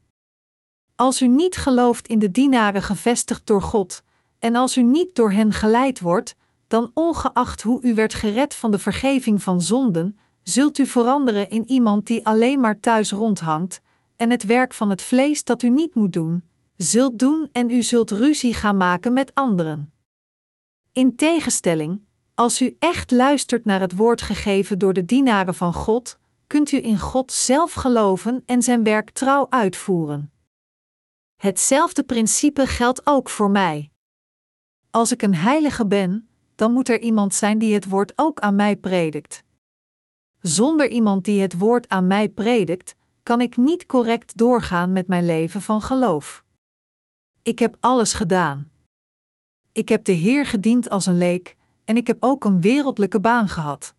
Als 0.95 1.21
u 1.21 1.27
niet 1.27 1.55
gelooft 1.55 2.07
in 2.07 2.19
de 2.19 2.31
dienaren 2.31 2.81
gevestigd 2.81 3.45
door 3.45 3.61
God, 3.61 4.03
en 4.39 4.55
als 4.55 4.77
u 4.77 4.83
niet 4.83 5.15
door 5.15 5.31
hen 5.31 5.51
geleid 5.51 5.99
wordt, 5.99 6.35
dan 6.67 6.91
ongeacht 6.93 7.61
hoe 7.61 7.81
u 7.81 7.93
werd 7.93 8.13
gered 8.13 8.55
van 8.55 8.71
de 8.71 8.79
vergeving 8.79 9.43
van 9.43 9.61
zonden, 9.61 10.17
zult 10.43 10.77
u 10.77 10.85
veranderen 10.85 11.49
in 11.49 11.69
iemand 11.69 12.07
die 12.07 12.25
alleen 12.25 12.59
maar 12.59 12.79
thuis 12.79 13.11
rondhangt, 13.11 13.81
en 14.15 14.29
het 14.29 14.43
werk 14.43 14.73
van 14.73 14.89
het 14.89 15.01
vlees 15.01 15.43
dat 15.43 15.61
u 15.61 15.69
niet 15.69 15.95
moet 15.95 16.13
doen, 16.13 16.43
zult 16.77 17.19
doen 17.19 17.49
en 17.51 17.69
u 17.69 17.81
zult 17.81 18.11
ruzie 18.11 18.53
gaan 18.53 18.77
maken 18.77 19.13
met 19.13 19.31
anderen. 19.33 19.93
In 20.91 21.15
tegenstelling, 21.15 22.01
als 22.35 22.61
u 22.61 22.75
echt 22.79 23.11
luistert 23.11 23.65
naar 23.65 23.79
het 23.79 23.95
woord 23.95 24.21
gegeven 24.21 24.79
door 24.79 24.93
de 24.93 25.05
dienaren 25.05 25.55
van 25.55 25.73
God, 25.73 26.19
kunt 26.47 26.71
u 26.71 26.83
in 26.83 26.99
God 26.99 27.31
zelf 27.31 27.73
geloven 27.73 28.43
en 28.45 28.61
zijn 28.61 28.83
werk 28.83 29.09
trouw 29.09 29.47
uitvoeren. 29.49 30.31
Hetzelfde 31.35 32.03
principe 32.03 32.67
geldt 32.67 33.07
ook 33.07 33.29
voor 33.29 33.49
mij. 33.49 33.91
Als 34.91 35.11
ik 35.11 35.21
een 35.21 35.35
heilige 35.35 35.87
ben, 35.87 36.27
dan 36.55 36.71
moet 36.71 36.89
er 36.89 36.99
iemand 36.99 37.33
zijn 37.33 37.57
die 37.57 37.73
het 37.73 37.89
woord 37.89 38.13
ook 38.15 38.39
aan 38.39 38.55
mij 38.55 38.75
predikt. 38.75 39.43
Zonder 40.41 40.89
iemand 40.89 41.25
die 41.25 41.41
het 41.41 41.57
woord 41.57 41.89
aan 41.89 42.07
mij 42.07 42.29
predikt, 42.29 42.95
kan 43.23 43.41
ik 43.41 43.57
niet 43.57 43.85
correct 43.85 44.37
doorgaan 44.37 44.91
met 44.91 45.07
mijn 45.07 45.25
leven 45.25 45.61
van 45.61 45.81
geloof. 45.81 46.43
Ik 47.41 47.59
heb 47.59 47.77
alles 47.79 48.13
gedaan. 48.13 48.71
Ik 49.71 49.89
heb 49.89 50.03
de 50.03 50.11
Heer 50.11 50.45
gediend 50.45 50.89
als 50.89 51.05
een 51.05 51.17
leek, 51.17 51.55
en 51.85 51.97
ik 51.97 52.07
heb 52.07 52.17
ook 52.19 52.43
een 52.45 52.61
wereldlijke 52.61 53.19
baan 53.19 53.47
gehad. 53.47 53.95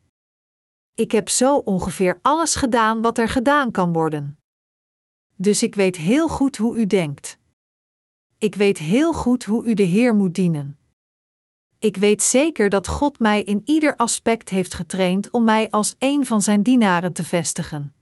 Ik 0.94 1.10
heb 1.12 1.28
zo 1.28 1.56
ongeveer 1.56 2.18
alles 2.22 2.54
gedaan 2.54 3.02
wat 3.02 3.18
er 3.18 3.28
gedaan 3.28 3.70
kan 3.70 3.92
worden. 3.92 4.38
Dus 5.36 5.62
ik 5.62 5.74
weet 5.74 5.96
heel 5.96 6.28
goed 6.28 6.56
hoe 6.56 6.76
u 6.76 6.86
denkt. 6.86 7.38
Ik 8.38 8.54
weet 8.54 8.78
heel 8.78 9.12
goed 9.12 9.44
hoe 9.44 9.64
u 9.64 9.74
de 9.74 9.82
Heer 9.82 10.14
moet 10.14 10.34
dienen. 10.34 10.78
Ik 11.78 11.96
weet 11.96 12.22
zeker 12.22 12.68
dat 12.68 12.88
God 12.88 13.18
mij 13.18 13.42
in 13.42 13.62
ieder 13.64 13.96
aspect 13.96 14.48
heeft 14.48 14.74
getraind 14.74 15.30
om 15.30 15.44
mij 15.44 15.70
als 15.70 15.94
een 15.98 16.26
van 16.26 16.42
zijn 16.42 16.62
dienaren 16.62 17.12
te 17.12 17.24
vestigen. 17.24 17.94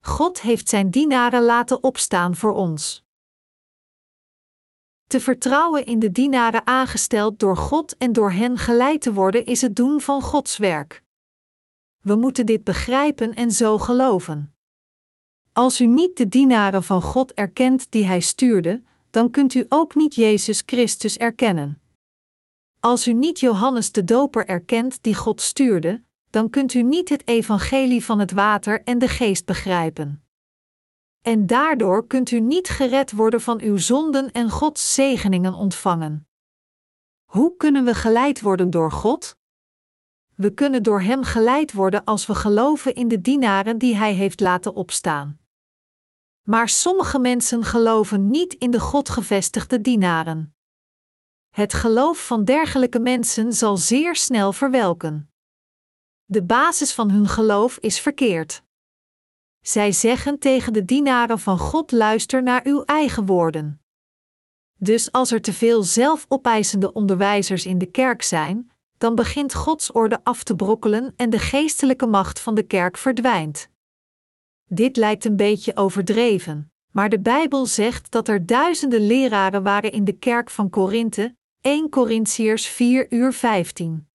God 0.00 0.40
heeft 0.40 0.68
zijn 0.68 0.90
dienaren 0.90 1.42
laten 1.42 1.82
opstaan 1.82 2.36
voor 2.36 2.54
ons. 2.54 3.05
Te 5.06 5.20
vertrouwen 5.20 5.86
in 5.86 5.98
de 5.98 6.12
dienaren 6.12 6.66
aangesteld 6.66 7.38
door 7.38 7.56
God 7.56 7.96
en 7.96 8.12
door 8.12 8.32
hen 8.32 8.58
geleid 8.58 9.00
te 9.00 9.12
worden 9.12 9.44
is 9.44 9.60
het 9.60 9.76
doen 9.76 10.00
van 10.00 10.22
Gods 10.22 10.56
werk. 10.56 11.02
We 12.02 12.14
moeten 12.14 12.46
dit 12.46 12.64
begrijpen 12.64 13.34
en 13.34 13.50
zo 13.50 13.78
geloven. 13.78 14.54
Als 15.52 15.80
u 15.80 15.86
niet 15.86 16.16
de 16.16 16.28
dienaren 16.28 16.82
van 16.82 17.02
God 17.02 17.34
erkent 17.34 17.90
die 17.90 18.06
Hij 18.06 18.20
stuurde, 18.20 18.82
dan 19.10 19.30
kunt 19.30 19.54
u 19.54 19.66
ook 19.68 19.94
niet 19.94 20.14
Jezus 20.14 20.62
Christus 20.66 21.16
erkennen. 21.16 21.80
Als 22.80 23.08
u 23.08 23.12
niet 23.12 23.40
Johannes 23.40 23.92
de 23.92 24.04
Doper 24.04 24.46
erkent 24.46 25.02
die 25.02 25.14
God 25.14 25.40
stuurde, 25.40 26.02
dan 26.30 26.50
kunt 26.50 26.74
u 26.74 26.82
niet 26.82 27.08
het 27.08 27.28
evangelie 27.28 28.04
van 28.04 28.18
het 28.18 28.32
water 28.32 28.82
en 28.82 28.98
de 28.98 29.08
geest 29.08 29.44
begrijpen. 29.44 30.25
En 31.26 31.46
daardoor 31.46 32.06
kunt 32.06 32.30
u 32.30 32.40
niet 32.40 32.68
gered 32.68 33.12
worden 33.12 33.40
van 33.40 33.60
uw 33.60 33.76
zonden 33.76 34.32
en 34.32 34.50
Gods 34.50 34.94
zegeningen 34.94 35.54
ontvangen. 35.54 36.28
Hoe 37.24 37.56
kunnen 37.56 37.84
we 37.84 37.94
geleid 37.94 38.40
worden 38.40 38.70
door 38.70 38.92
God? 38.92 39.38
We 40.34 40.54
kunnen 40.54 40.82
door 40.82 41.00
Hem 41.00 41.22
geleid 41.22 41.72
worden 41.72 42.04
als 42.04 42.26
we 42.26 42.34
geloven 42.34 42.94
in 42.94 43.08
de 43.08 43.20
dienaren 43.20 43.78
die 43.78 43.96
Hij 43.96 44.12
heeft 44.12 44.40
laten 44.40 44.74
opstaan. 44.74 45.38
Maar 46.42 46.68
sommige 46.68 47.18
mensen 47.18 47.64
geloven 47.64 48.30
niet 48.30 48.54
in 48.54 48.70
de 48.70 48.80
Godgevestigde 48.80 49.80
dienaren. 49.80 50.56
Het 51.50 51.74
geloof 51.74 52.26
van 52.26 52.44
dergelijke 52.44 53.00
mensen 53.00 53.52
zal 53.52 53.76
zeer 53.76 54.16
snel 54.16 54.52
verwelken. 54.52 55.30
De 56.24 56.42
basis 56.42 56.92
van 56.92 57.10
hun 57.10 57.28
geloof 57.28 57.78
is 57.78 58.00
verkeerd. 58.00 58.64
Zij 59.66 59.92
zeggen 59.92 60.38
tegen 60.38 60.72
de 60.72 60.84
dienaren 60.84 61.38
van 61.38 61.58
God: 61.58 61.92
luister 61.92 62.42
naar 62.42 62.60
uw 62.64 62.82
eigen 62.84 63.26
woorden. 63.26 63.80
Dus 64.78 65.12
als 65.12 65.32
er 65.32 65.40
te 65.40 65.52
veel 65.52 65.82
zelfopeisende 65.82 66.92
onderwijzers 66.92 67.66
in 67.66 67.78
de 67.78 67.86
kerk 67.86 68.22
zijn, 68.22 68.70
dan 68.98 69.14
begint 69.14 69.54
Gods 69.54 69.92
orde 69.92 70.20
af 70.22 70.42
te 70.42 70.56
brokkelen 70.56 71.12
en 71.16 71.30
de 71.30 71.38
geestelijke 71.38 72.06
macht 72.06 72.40
van 72.40 72.54
de 72.54 72.62
kerk 72.62 72.96
verdwijnt. 72.96 73.68
Dit 74.64 74.96
lijkt 74.96 75.24
een 75.24 75.36
beetje 75.36 75.76
overdreven, 75.76 76.72
maar 76.92 77.08
de 77.08 77.20
Bijbel 77.20 77.66
zegt 77.66 78.10
dat 78.10 78.28
er 78.28 78.46
duizenden 78.46 79.06
leraren 79.06 79.62
waren 79.62 79.92
in 79.92 80.04
de 80.04 80.18
kerk 80.18 80.50
van 80.50 80.70
Korinthe, 80.70 81.36
1 81.60 81.88
Corinthiërs 81.88 82.66
4 82.66 83.06
uur 83.12 83.32
15. 83.32 84.05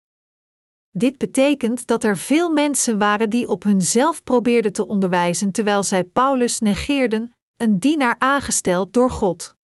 Dit 0.91 1.17
betekent 1.17 1.87
dat 1.87 2.03
er 2.03 2.17
veel 2.17 2.49
mensen 2.49 2.97
waren 2.97 3.29
die 3.29 3.47
op 3.47 3.63
hunzelf 3.63 4.23
probeerden 4.23 4.73
te 4.73 4.87
onderwijzen 4.87 5.51
terwijl 5.51 5.83
zij 5.83 6.03
Paulus 6.03 6.59
negeerden, 6.59 7.35
een 7.57 7.79
dienaar 7.79 8.15
aangesteld 8.17 8.93
door 8.93 9.09
God. 9.09 9.55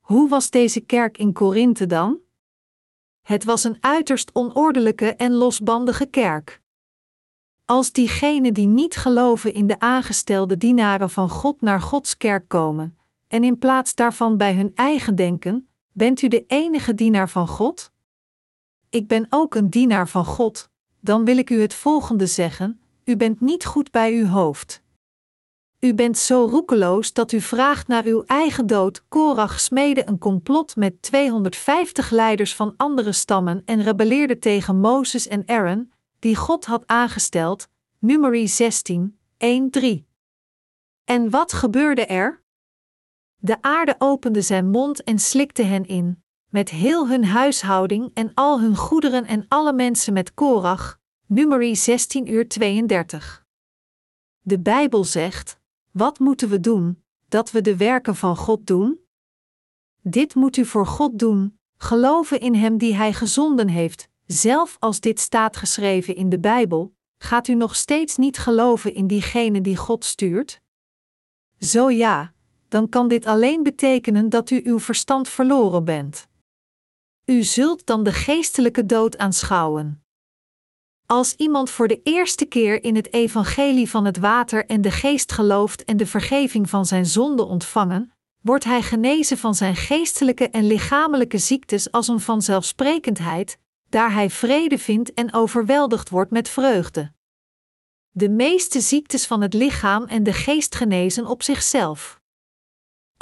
Hoe 0.00 0.28
was 0.28 0.50
deze 0.50 0.80
kerk 0.80 1.18
in 1.18 1.32
Korinthe 1.32 1.86
dan? 1.86 2.18
Het 3.20 3.44
was 3.44 3.64
een 3.64 3.76
uiterst 3.80 4.32
onordelijke 4.32 5.14
en 5.14 5.32
losbandige 5.32 6.06
kerk. 6.06 6.60
Als 7.64 7.92
diegenen 7.92 8.54
die 8.54 8.66
niet 8.66 8.96
geloven 8.96 9.54
in 9.54 9.66
de 9.66 9.78
aangestelde 9.78 10.56
dienaren 10.56 11.10
van 11.10 11.28
God 11.28 11.60
naar 11.60 11.80
Gods 11.80 12.16
kerk 12.16 12.48
komen, 12.48 12.98
en 13.28 13.44
in 13.44 13.58
plaats 13.58 13.94
daarvan 13.94 14.36
bij 14.36 14.54
hun 14.54 14.72
eigen 14.74 15.14
denken, 15.14 15.68
bent 15.92 16.22
u 16.22 16.28
de 16.28 16.44
enige 16.46 16.94
dienaar 16.94 17.28
van 17.28 17.48
God? 17.48 17.92
Ik 18.90 19.06
ben 19.06 19.26
ook 19.28 19.54
een 19.54 19.70
dienaar 19.70 20.08
van 20.08 20.24
God, 20.24 20.70
dan 21.00 21.24
wil 21.24 21.36
ik 21.36 21.50
u 21.50 21.60
het 21.60 21.74
volgende 21.74 22.26
zeggen: 22.26 22.80
U 23.04 23.16
bent 23.16 23.40
niet 23.40 23.64
goed 23.64 23.90
bij 23.90 24.12
uw 24.12 24.26
hoofd. 24.26 24.82
U 25.80 25.94
bent 25.94 26.18
zo 26.18 26.46
roekeloos 26.50 27.12
dat 27.12 27.32
u 27.32 27.40
vraagt 27.40 27.88
naar 27.88 28.04
uw 28.04 28.22
eigen 28.26 28.66
dood. 28.66 29.04
Korach 29.08 29.60
smede 29.60 30.08
een 30.08 30.18
complot 30.18 30.76
met 30.76 31.02
250 31.02 32.10
leiders 32.10 32.54
van 32.54 32.74
andere 32.76 33.12
stammen 33.12 33.62
en 33.64 33.82
rebelleerde 33.82 34.38
tegen 34.38 34.80
Mozes 34.80 35.28
en 35.28 35.42
Aaron, 35.46 35.92
die 36.18 36.36
God 36.36 36.64
had 36.64 36.82
aangesteld, 36.86 37.68
Numeri 37.98 38.48
16, 38.48 39.18
1-3. 39.80 39.86
En 41.04 41.30
wat 41.30 41.52
gebeurde 41.52 42.06
er? 42.06 42.42
De 43.36 43.62
aarde 43.62 43.94
opende 43.98 44.42
zijn 44.42 44.70
mond 44.70 45.02
en 45.02 45.18
slikte 45.18 45.62
hen 45.62 45.86
in, 45.86 46.19
met 46.50 46.68
heel 46.68 47.08
hun 47.08 47.24
huishouding 47.24 48.10
en 48.14 48.30
al 48.34 48.60
hun 48.60 48.76
goederen 48.76 49.26
en 49.26 49.44
alle 49.48 49.72
mensen 49.72 50.12
met 50.12 50.34
Korach, 50.34 50.98
Numeri 51.26 51.76
16 51.76 52.32
uur 52.32 52.48
32. 52.48 53.44
De 54.40 54.60
Bijbel 54.60 55.04
zegt: 55.04 55.58
Wat 55.90 56.18
moeten 56.18 56.48
we 56.48 56.60
doen, 56.60 57.02
dat 57.28 57.50
we 57.50 57.60
de 57.60 57.76
werken 57.76 58.16
van 58.16 58.36
God 58.36 58.66
doen? 58.66 59.00
Dit 60.02 60.34
moet 60.34 60.56
u 60.56 60.64
voor 60.64 60.86
God 60.86 61.18
doen, 61.18 61.58
geloven 61.76 62.40
in 62.40 62.54
Hem 62.54 62.78
die 62.78 62.94
Hij 62.94 63.12
gezonden 63.12 63.68
heeft, 63.68 64.08
zelf 64.26 64.76
als 64.78 65.00
dit 65.00 65.20
staat 65.20 65.56
geschreven 65.56 66.14
in 66.14 66.28
de 66.28 66.40
Bijbel, 66.40 66.94
gaat 67.18 67.48
u 67.48 67.54
nog 67.54 67.76
steeds 67.76 68.16
niet 68.16 68.38
geloven 68.38 68.94
in 68.94 69.06
diegene 69.06 69.60
die 69.60 69.76
God 69.76 70.04
stuurt? 70.04 70.60
Zo 71.58 71.90
ja, 71.90 72.32
dan 72.68 72.88
kan 72.88 73.08
dit 73.08 73.26
alleen 73.26 73.62
betekenen 73.62 74.28
dat 74.28 74.50
u 74.50 74.60
uw 74.64 74.78
verstand 74.78 75.28
verloren 75.28 75.84
bent. 75.84 76.28
U 77.30 77.42
zult 77.42 77.86
dan 77.86 78.02
de 78.02 78.12
geestelijke 78.12 78.86
dood 78.86 79.18
aanschouwen. 79.18 80.04
Als 81.06 81.34
iemand 81.34 81.70
voor 81.70 81.88
de 81.88 82.00
eerste 82.02 82.44
keer 82.44 82.84
in 82.84 82.96
het 82.96 83.12
evangelie 83.12 83.90
van 83.90 84.04
het 84.04 84.16
water 84.18 84.66
en 84.66 84.80
de 84.80 84.90
geest 84.90 85.32
gelooft 85.32 85.84
en 85.84 85.96
de 85.96 86.06
vergeving 86.06 86.70
van 86.70 86.86
zijn 86.86 87.06
zonde 87.06 87.44
ontvangen, 87.44 88.12
wordt 88.40 88.64
hij 88.64 88.82
genezen 88.82 89.38
van 89.38 89.54
zijn 89.54 89.76
geestelijke 89.76 90.48
en 90.48 90.66
lichamelijke 90.66 91.38
ziektes 91.38 91.90
als 91.90 92.08
een 92.08 92.20
vanzelfsprekendheid, 92.20 93.58
daar 93.88 94.12
hij 94.12 94.30
vrede 94.30 94.78
vindt 94.78 95.14
en 95.14 95.32
overweldigd 95.32 96.08
wordt 96.08 96.30
met 96.30 96.48
vreugde. 96.48 97.12
De 98.10 98.28
meeste 98.28 98.80
ziektes 98.80 99.26
van 99.26 99.40
het 99.40 99.54
lichaam 99.54 100.04
en 100.04 100.22
de 100.22 100.32
geest 100.32 100.74
genezen 100.74 101.26
op 101.26 101.42
zichzelf. 101.42 102.19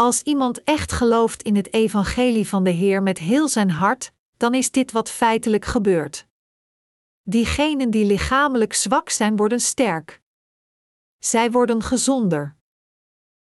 Als 0.00 0.22
iemand 0.22 0.64
echt 0.64 0.92
gelooft 0.92 1.42
in 1.42 1.56
het 1.56 1.72
evangelie 1.72 2.48
van 2.48 2.64
de 2.64 2.70
Heer 2.70 3.02
met 3.02 3.18
heel 3.18 3.48
zijn 3.48 3.70
hart, 3.70 4.12
dan 4.37 4.54
is 4.54 4.70
dit 4.70 4.92
wat 4.92 5.11
feitelijk 5.11 5.64
gebeurt. 5.64 6.26
Diegenen 7.22 7.90
die 7.90 8.04
lichamelijk 8.04 8.72
zwak 8.74 9.11
zijn, 9.11 9.37
worden 9.37 9.61
sterk. 9.61 10.20
Zij 11.18 11.50
worden 11.50 11.82
gezonder. 11.82 12.56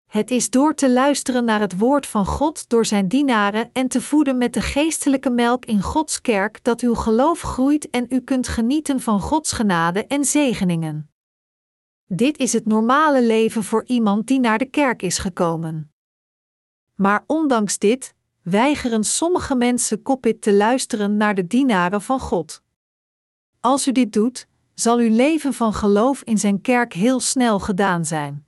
Het 0.06 0.30
is 0.30 0.50
door 0.50 0.74
te 0.74 0.90
luisteren 0.90 1.44
naar 1.44 1.60
het 1.60 1.78
woord 1.78 2.06
van 2.06 2.26
God 2.26 2.68
door 2.68 2.86
zijn 2.86 3.08
dienaren 3.08 3.70
en 3.72 3.88
te 3.88 4.00
voeden 4.00 4.38
met 4.38 4.54
de 4.54 4.60
geestelijke 4.60 5.30
melk 5.30 5.64
in 5.64 5.82
Gods 5.82 6.20
kerk 6.20 6.64
dat 6.64 6.80
uw 6.80 6.94
geloof 6.94 7.40
groeit 7.40 7.90
en 7.90 8.06
u 8.08 8.20
kunt 8.20 8.48
genieten 8.48 9.00
van 9.00 9.20
Gods 9.20 9.52
genade 9.52 10.06
en 10.06 10.24
zegeningen. 10.24 11.10
Dit 12.04 12.38
is 12.38 12.52
het 12.52 12.66
normale 12.66 13.22
leven 13.22 13.64
voor 13.64 13.84
iemand 13.86 14.26
die 14.26 14.40
naar 14.40 14.58
de 14.58 14.70
kerk 14.70 15.02
is 15.02 15.18
gekomen. 15.18 15.92
Maar 16.98 17.24
ondanks 17.26 17.78
dit 17.78 18.14
weigeren 18.42 19.04
sommige 19.04 19.54
mensen 19.54 20.02
koppit 20.02 20.42
te 20.42 20.54
luisteren 20.54 21.16
naar 21.16 21.34
de 21.34 21.46
dienaren 21.46 22.02
van 22.02 22.20
God. 22.20 22.62
Als 23.60 23.86
u 23.86 23.92
dit 23.92 24.12
doet, 24.12 24.46
zal 24.74 24.98
uw 24.98 25.14
leven 25.14 25.52
van 25.52 25.74
geloof 25.74 26.22
in 26.22 26.38
zijn 26.38 26.60
kerk 26.60 26.92
heel 26.92 27.20
snel 27.20 27.58
gedaan 27.58 28.04
zijn. 28.04 28.46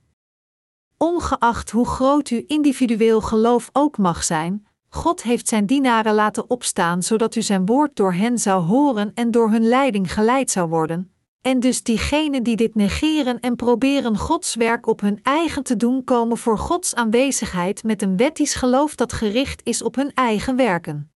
Ongeacht 0.97 1.69
hoe 1.69 1.85
groot 1.85 2.27
uw 2.27 2.43
individueel 2.47 3.21
geloof 3.21 3.69
ook 3.73 3.97
mag 3.97 4.23
zijn, 4.23 4.67
God 4.89 5.23
heeft 5.23 5.47
zijn 5.47 5.65
dienaren 5.65 6.13
laten 6.13 6.49
opstaan 6.49 7.03
zodat 7.03 7.35
u 7.35 7.41
zijn 7.41 7.65
woord 7.65 7.95
door 7.95 8.13
hen 8.13 8.37
zou 8.39 8.63
horen 8.63 9.11
en 9.13 9.31
door 9.31 9.49
hun 9.49 9.67
leiding 9.67 10.13
geleid 10.13 10.51
zou 10.51 10.69
worden. 10.69 11.13
En 11.41 11.59
dus 11.59 11.83
diegenen 11.83 12.43
die 12.43 12.55
dit 12.55 12.75
negeren 12.75 13.39
en 13.39 13.55
proberen 13.55 14.17
Gods 14.17 14.55
werk 14.55 14.87
op 14.87 15.01
hun 15.01 15.19
eigen 15.23 15.63
te 15.63 15.75
doen, 15.75 16.03
komen 16.03 16.37
voor 16.37 16.57
Gods 16.57 16.95
aanwezigheid 16.95 17.83
met 17.83 18.01
een 18.01 18.17
wettisch 18.17 18.53
geloof 18.53 18.95
dat 18.95 19.13
gericht 19.13 19.61
is 19.63 19.81
op 19.81 19.95
hun 19.95 20.13
eigen 20.13 20.55
werken. 20.55 21.11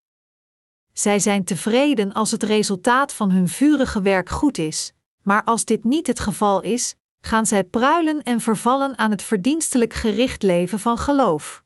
Zij 0.93 1.19
zijn 1.19 1.43
tevreden 1.43 2.13
als 2.13 2.31
het 2.31 2.43
resultaat 2.43 3.13
van 3.13 3.31
hun 3.31 3.47
vurige 3.47 4.01
werk 4.01 4.29
goed 4.29 4.57
is, 4.57 4.93
maar 5.21 5.43
als 5.43 5.65
dit 5.65 5.83
niet 5.83 6.07
het 6.07 6.19
geval 6.19 6.61
is, 6.61 6.95
gaan 7.21 7.45
zij 7.45 7.63
pruilen 7.63 8.23
en 8.23 8.41
vervallen 8.41 8.97
aan 8.97 9.11
het 9.11 9.21
verdienstelijk 9.21 9.93
gericht 9.93 10.43
leven 10.43 10.79
van 10.79 10.97
geloof. 10.97 11.63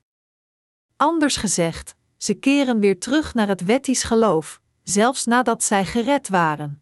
Anders 0.95 1.35
gezegd, 1.35 1.95
ze 2.17 2.33
keren 2.33 2.79
weer 2.79 2.99
terug 2.99 3.33
naar 3.33 3.47
het 3.47 3.65
wettisch 3.65 4.03
geloof, 4.03 4.61
zelfs 4.83 5.25
nadat 5.25 5.63
zij 5.63 5.85
gered 5.85 6.29
waren. 6.29 6.81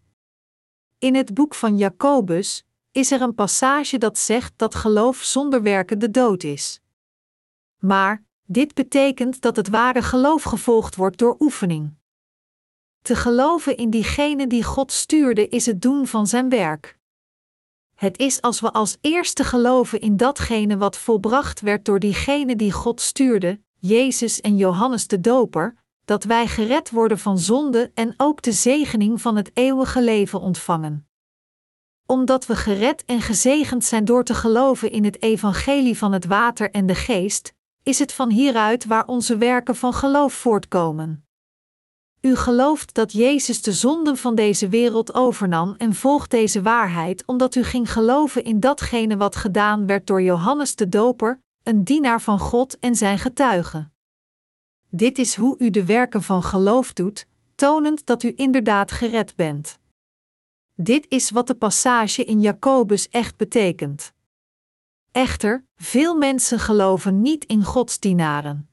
In 1.00 1.16
het 1.16 1.34
boek 1.34 1.56
van 1.56 1.78
Jacobus 1.78 2.66
is 2.92 3.12
er 3.12 3.22
een 3.22 3.36
passage 3.36 3.98
dat 3.98 4.18
zegt 4.18 4.54
dat 4.56 4.76
geloof 4.76 5.18
zonder 5.24 5.62
werken 5.62 6.00
de 6.00 6.12
dood 6.12 6.44
is. 6.44 6.82
Maar 7.80 8.24
dit 8.44 8.74
betekent 8.74 9.42
dat 9.42 9.56
het 9.56 9.70
ware 9.70 10.02
geloof 10.02 10.44
gevolgd 10.44 10.96
wordt 10.96 11.18
door 11.18 11.36
oefening. 11.40 11.94
Te 13.02 13.16
geloven 13.16 13.78
in 13.78 13.90
diegene 13.90 14.48
die 14.48 14.64
God 14.64 14.92
stuurde 14.92 15.48
is 15.48 15.66
het 15.66 15.82
doen 15.82 16.08
van 16.08 16.28
zijn 16.28 16.50
werk. 16.50 16.98
Het 17.96 18.18
is 18.18 18.42
als 18.42 18.60
we 18.60 18.72
als 18.72 18.98
eerste 19.02 19.44
geloven 19.44 20.02
in 20.02 20.18
datgene 20.18 20.78
wat 20.78 20.98
volbracht 20.98 21.62
werd 21.62 21.86
door 21.86 22.00
diegene 22.00 22.56
die 22.56 22.72
God 22.72 23.02
stuurde, 23.02 23.62
Jezus 23.80 24.42
en 24.42 24.58
Johannes 24.58 25.08
de 25.08 25.20
Doper, 25.20 25.76
dat 26.08 26.24
wij 26.24 26.48
gered 26.48 26.90
worden 26.90 27.20
van 27.20 27.40
zonde 27.40 27.92
en 27.94 28.14
ook 28.18 28.42
de 28.42 28.52
zegening 28.52 29.22
van 29.22 29.36
het 29.36 29.52
eeuwige 29.54 30.04
leven 30.04 30.40
ontvangen. 30.40 31.08
Omdat 32.06 32.46
we 32.46 32.56
gered 32.56 33.06
en 33.06 33.22
gezegend 33.22 33.84
zijn 33.84 34.06
door 34.06 34.24
te 34.24 34.34
geloven 34.34 34.92
in 34.92 35.04
het 35.04 35.22
evangelie 35.22 35.98
van 35.98 36.12
het 36.12 36.26
water 36.26 36.72
en 36.72 36.86
de 36.86 36.96
geest, 36.96 37.54
is 37.84 38.00
het 38.00 38.14
van 38.14 38.30
hieruit 38.30 38.86
waar 38.86 39.06
onze 39.08 39.38
werken 39.38 39.76
van 39.76 39.94
geloof 39.94 40.34
voortkomen. 40.34 41.28
U 42.22 42.36
gelooft 42.36 42.94
dat 42.94 43.12
Jezus 43.12 43.62
de 43.62 43.74
zonden 43.74 44.18
van 44.18 44.36
deze 44.36 44.70
wereld 44.70 45.14
overnam 45.14 45.76
en 45.78 45.94
volgt 45.94 46.32
deze 46.32 46.62
waarheid 46.62 47.26
omdat 47.26 47.56
u 47.56 47.64
ging 47.64 47.92
geloven 47.92 48.44
in 48.44 48.60
datgene 48.60 49.18
wat 49.18 49.36
gedaan 49.36 49.86
werd 49.86 50.08
door 50.08 50.22
Johannes 50.22 50.76
de 50.76 50.90
Doper, 50.90 51.42
een 51.64 51.84
dienaar 51.84 52.22
van 52.22 52.40
God 52.40 52.80
en 52.80 52.96
zijn 52.96 53.20
getuige. 53.20 53.90
Dit 54.98 55.18
is 55.18 55.36
hoe 55.36 55.56
u 55.58 55.70
de 55.70 55.86
werken 55.86 56.24
van 56.24 56.44
geloof 56.44 56.94
doet, 56.94 57.28
tonend 57.56 58.06
dat 58.06 58.24
u 58.24 58.34
inderdaad 58.36 58.92
gered 58.92 59.36
bent. 59.36 59.80
Dit 60.76 61.06
is 61.10 61.30
wat 61.30 61.48
de 61.48 61.56
passage 61.56 62.24
in 62.24 62.42
Jacobus 62.42 63.10
echt 63.10 63.38
betekent. 63.38 64.14
Echter, 65.12 65.66
veel 65.76 66.16
mensen 66.16 66.60
geloven 66.60 67.22
niet 67.22 67.46
in 67.46 67.64
Gods 67.64 68.00
dienaren. 68.00 68.70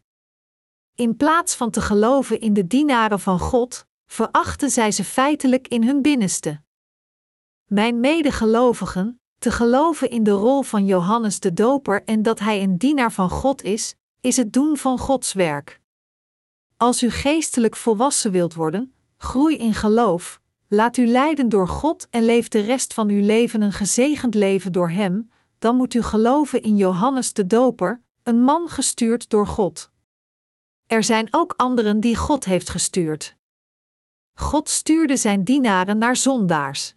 In 0.95 1.17
plaats 1.17 1.55
van 1.55 1.71
te 1.71 1.81
geloven 1.81 2.41
in 2.41 2.53
de 2.53 2.67
dienaren 2.67 3.21
van 3.21 3.39
God, 3.39 3.87
verachten 4.07 4.71
zij 4.71 4.91
ze 4.91 5.05
feitelijk 5.05 5.69
in 5.69 5.83
hun 5.83 6.03
binnenste. 6.03 6.63
Mijn 7.65 8.01
medegelovigen, 8.01 9.21
te 9.39 9.51
geloven 9.51 10.11
in 10.11 10.23
de 10.23 10.31
rol 10.31 10.63
van 10.63 10.87
Johannes 10.87 11.41
de 11.41 11.53
Doper 11.53 12.05
en 12.05 12.23
dat 12.23 12.39
hij 12.39 12.63
een 12.63 12.79
dienaar 12.79 13.13
van 13.13 13.31
God 13.31 13.63
is, 13.63 13.95
is 14.21 14.37
het 14.37 14.53
doen 14.53 14.77
van 14.77 14.99
Gods 14.99 15.33
werk. 15.33 15.83
Als 16.77 17.03
u 17.03 17.11
geestelijk 17.11 17.77
volwassen 17.77 18.31
wilt 18.31 18.55
worden, 18.55 18.95
groei 19.17 19.57
in 19.57 19.75
geloof, 19.75 20.41
laat 20.69 20.97
u 20.97 21.07
leiden 21.07 21.49
door 21.49 21.69
God 21.69 22.07
en 22.11 22.25
leef 22.25 22.49
de 22.49 22.61
rest 22.61 22.95
van 22.95 23.09
uw 23.09 23.25
leven 23.25 23.63
een 23.63 23.73
gezegend 23.73 24.35
leven 24.35 24.73
door 24.73 24.91
Hem, 24.91 25.31
dan 25.59 25.77
moet 25.77 25.95
u 25.95 26.03
geloven 26.03 26.63
in 26.63 26.77
Johannes 26.77 27.33
de 27.33 27.47
Doper, 27.47 28.03
een 28.23 28.43
man 28.43 28.69
gestuurd 28.69 29.31
door 29.31 29.47
God. 29.47 29.91
Er 30.87 31.05
zijn 31.05 31.29
ook 31.31 31.55
anderen 31.57 32.01
die 32.01 32.17
God 32.17 32.45
heeft 32.45 32.71
gestuurd. 32.71 33.37
God 34.35 34.69
stuurde 34.69 35.17
zijn 35.17 35.45
dienaren 35.45 35.99
naar 35.99 36.17
zondaars. 36.17 36.95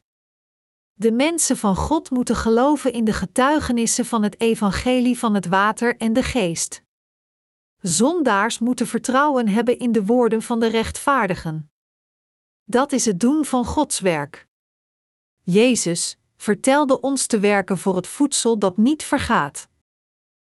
De 0.93 1.11
mensen 1.11 1.57
van 1.57 1.75
God 1.75 2.09
moeten 2.09 2.35
geloven 2.35 2.93
in 2.93 3.03
de 3.03 3.13
getuigenissen 3.13 4.05
van 4.05 4.23
het 4.23 4.39
evangelie 4.41 5.19
van 5.19 5.33
het 5.33 5.47
water 5.47 5.97
en 5.97 6.13
de 6.13 6.23
geest. 6.23 6.85
Zondaars 7.81 8.59
moeten 8.59 8.87
vertrouwen 8.87 9.47
hebben 9.47 9.79
in 9.79 9.91
de 9.91 10.05
woorden 10.05 10.41
van 10.41 10.59
de 10.59 10.67
rechtvaardigen. 10.67 11.71
Dat 12.63 12.91
is 12.91 13.05
het 13.05 13.19
doen 13.19 13.45
van 13.45 13.65
Gods 13.65 13.99
werk. 13.99 14.47
Jezus 15.43 16.17
vertelde 16.37 17.01
ons 17.01 17.25
te 17.25 17.39
werken 17.39 17.77
voor 17.77 17.95
het 17.95 18.07
voedsel 18.07 18.59
dat 18.59 18.77
niet 18.77 19.03
vergaat. 19.03 19.69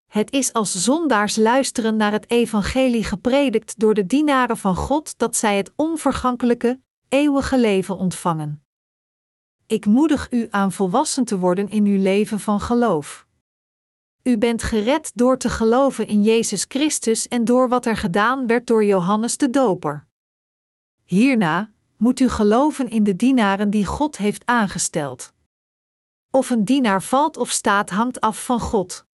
Het 0.08 0.32
is 0.32 0.54
als 0.54 0.84
zondaars 0.84 1.36
luisteren 1.36 1.96
naar 1.96 2.12
het 2.12 2.30
evangelie 2.30 3.04
gepredikt 3.04 3.80
door 3.80 3.94
de 3.94 4.06
dienaren 4.06 4.58
van 4.58 4.76
God 4.76 5.18
dat 5.18 5.36
zij 5.36 5.58
het 5.58 5.72
onvergankelijke, 5.76 6.82
eeuwige 7.10 7.60
leven 7.60 7.98
ontvangen. 7.98 8.64
Ik 9.68 9.86
moedig 9.86 10.32
u 10.32 10.48
aan 10.50 10.72
volwassen 10.72 11.26
te 11.26 11.38
worden 11.38 11.70
in 11.70 11.86
uw 11.86 12.02
leven 12.02 12.40
van 12.40 12.60
geloof. 12.60 13.28
U 14.30 14.38
bent 14.38 14.63
gered 14.63 15.12
door 15.15 15.38
te 15.38 15.50
geloven 15.50 16.08
in 16.08 16.24
Jezus 16.24 16.65
Christus 16.68 17.28
en 17.28 17.46
door 17.46 17.70
wat 17.70 17.86
er 17.86 17.98
gedaan 17.98 18.48
werd 18.48 18.68
door 18.68 18.86
Johannes 18.86 19.38
de 19.38 19.50
Doper. 19.50 20.08
Hierna 21.06 21.72
moet 21.98 22.20
u 22.20 22.30
geloven 22.30 22.89
in 22.89 23.04
de 23.04 23.15
dienaren 23.15 23.70
die 23.70 23.86
God 23.86 24.18
heeft 24.18 24.46
aangesteld. 24.46 25.34
Of 26.32 26.50
een 26.50 26.65
dienaar 26.65 27.04
valt 27.04 27.38
of 27.38 27.50
staat 27.50 27.89
hangt 27.89 28.22
af 28.22 28.46
van 28.46 28.60
God. 28.60 29.06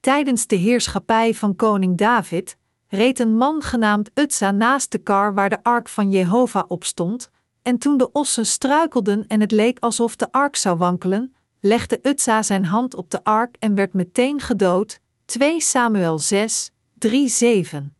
Tijdens 0.00 0.46
de 0.46 0.56
heerschappij 0.56 1.34
van 1.34 1.56
koning 1.56 1.96
David 1.96 2.58
reed 2.88 3.18
een 3.18 3.36
man 3.36 3.62
genaamd 3.62 4.10
Utsa 4.14 4.50
naast 4.50 4.92
de 4.92 4.98
kar 4.98 5.34
waar 5.34 5.50
de 5.50 5.62
ark 5.62 5.88
van 5.88 6.10
Jehovah 6.10 6.64
op 6.68 6.84
stond, 6.84 7.30
en 7.62 7.78
toen 7.78 7.96
de 7.96 8.12
ossen 8.12 8.46
struikelden 8.46 9.26
en 9.26 9.40
het 9.40 9.50
leek 9.50 9.78
alsof 9.78 10.16
de 10.16 10.32
ark 10.32 10.56
zou 10.56 10.76
wankelen, 10.76 11.34
legde 11.60 11.98
Utsa 12.02 12.42
zijn 12.42 12.64
hand 12.64 12.94
op 12.94 13.10
de 13.10 13.24
ark 13.24 13.56
en 13.58 13.74
werd 13.74 13.92
meteen 13.92 14.40
gedood. 14.40 15.00
2 15.24 15.60
Samuel 15.60 16.18
6, 16.18 16.70
3, 16.98 17.28
7. 17.28 17.96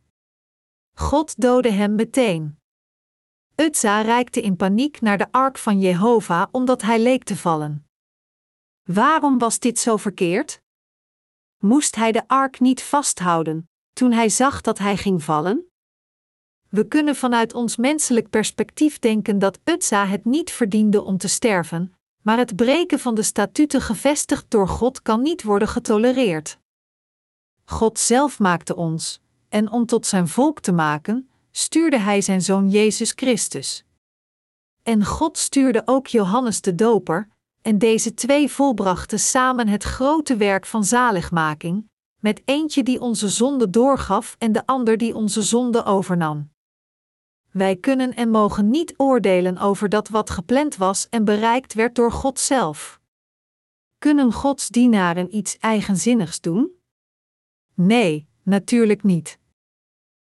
God 0.92 1.40
doodde 1.40 1.70
hem 1.70 1.94
meteen. 1.94 2.58
Utsa 3.54 4.00
reikte 4.00 4.40
in 4.40 4.56
paniek 4.56 5.00
naar 5.00 5.18
de 5.18 5.32
ark 5.32 5.58
van 5.58 5.80
Jehovah 5.80 6.48
omdat 6.50 6.82
hij 6.82 7.00
leek 7.00 7.24
te 7.24 7.36
vallen. 7.36 7.86
Waarom 8.82 9.38
was 9.38 9.58
dit 9.58 9.78
zo 9.78 9.96
verkeerd? 9.96 10.60
Moest 11.56 11.94
hij 11.94 12.12
de 12.12 12.28
ark 12.28 12.60
niet 12.60 12.82
vasthouden 12.82 13.70
toen 13.92 14.12
hij 14.12 14.28
zag 14.28 14.60
dat 14.60 14.78
hij 14.78 14.96
ging 14.96 15.22
vallen? 15.22 15.70
We 16.68 16.88
kunnen 16.88 17.16
vanuit 17.16 17.54
ons 17.54 17.76
menselijk 17.76 18.30
perspectief 18.30 18.98
denken 18.98 19.38
dat 19.38 19.58
Utsa 19.64 20.06
het 20.06 20.24
niet 20.24 20.50
verdiende 20.50 21.02
om 21.02 21.16
te 21.16 21.28
sterven, 21.28 21.95
maar 22.26 22.38
het 22.38 22.56
breken 22.56 22.98
van 22.98 23.14
de 23.14 23.22
statuten 23.22 23.80
gevestigd 23.80 24.44
door 24.48 24.68
God 24.68 25.02
kan 25.02 25.22
niet 25.22 25.42
worden 25.42 25.68
getolereerd. 25.68 26.58
God 27.64 27.98
zelf 27.98 28.38
maakte 28.38 28.76
ons, 28.76 29.20
en 29.48 29.70
om 29.70 29.86
tot 29.86 30.06
zijn 30.06 30.28
volk 30.28 30.60
te 30.60 30.72
maken, 30.72 31.30
stuurde 31.50 31.98
hij 31.98 32.20
zijn 32.20 32.42
zoon 32.42 32.70
Jezus 32.70 33.12
Christus. 33.16 33.84
En 34.82 35.04
God 35.04 35.38
stuurde 35.38 35.82
ook 35.84 36.06
Johannes 36.06 36.60
de 36.60 36.74
Doper, 36.74 37.28
en 37.62 37.78
deze 37.78 38.14
twee 38.14 38.50
volbrachten 38.50 39.18
samen 39.18 39.68
het 39.68 39.82
grote 39.82 40.36
werk 40.36 40.66
van 40.66 40.84
zaligmaking, 40.84 41.90
met 42.20 42.42
eentje 42.44 42.82
die 42.82 43.00
onze 43.00 43.28
zonde 43.28 43.70
doorgaf 43.70 44.36
en 44.38 44.52
de 44.52 44.66
ander 44.66 44.96
die 44.96 45.14
onze 45.14 45.42
zonde 45.42 45.84
overnam. 45.84 46.50
Wij 47.56 47.76
kunnen 47.76 48.14
en 48.14 48.30
mogen 48.30 48.70
niet 48.70 48.94
oordelen 48.96 49.58
over 49.58 49.88
dat 49.88 50.08
wat 50.08 50.30
gepland 50.30 50.76
was 50.76 51.08
en 51.08 51.24
bereikt 51.24 51.74
werd 51.74 51.94
door 51.94 52.12
God 52.12 52.38
zelf. 52.38 53.00
Kunnen 53.98 54.32
Gods 54.32 54.68
dienaren 54.68 55.36
iets 55.36 55.58
eigenzinnigs 55.58 56.40
doen? 56.40 56.70
Nee, 57.74 58.28
natuurlijk 58.42 59.02
niet. 59.02 59.38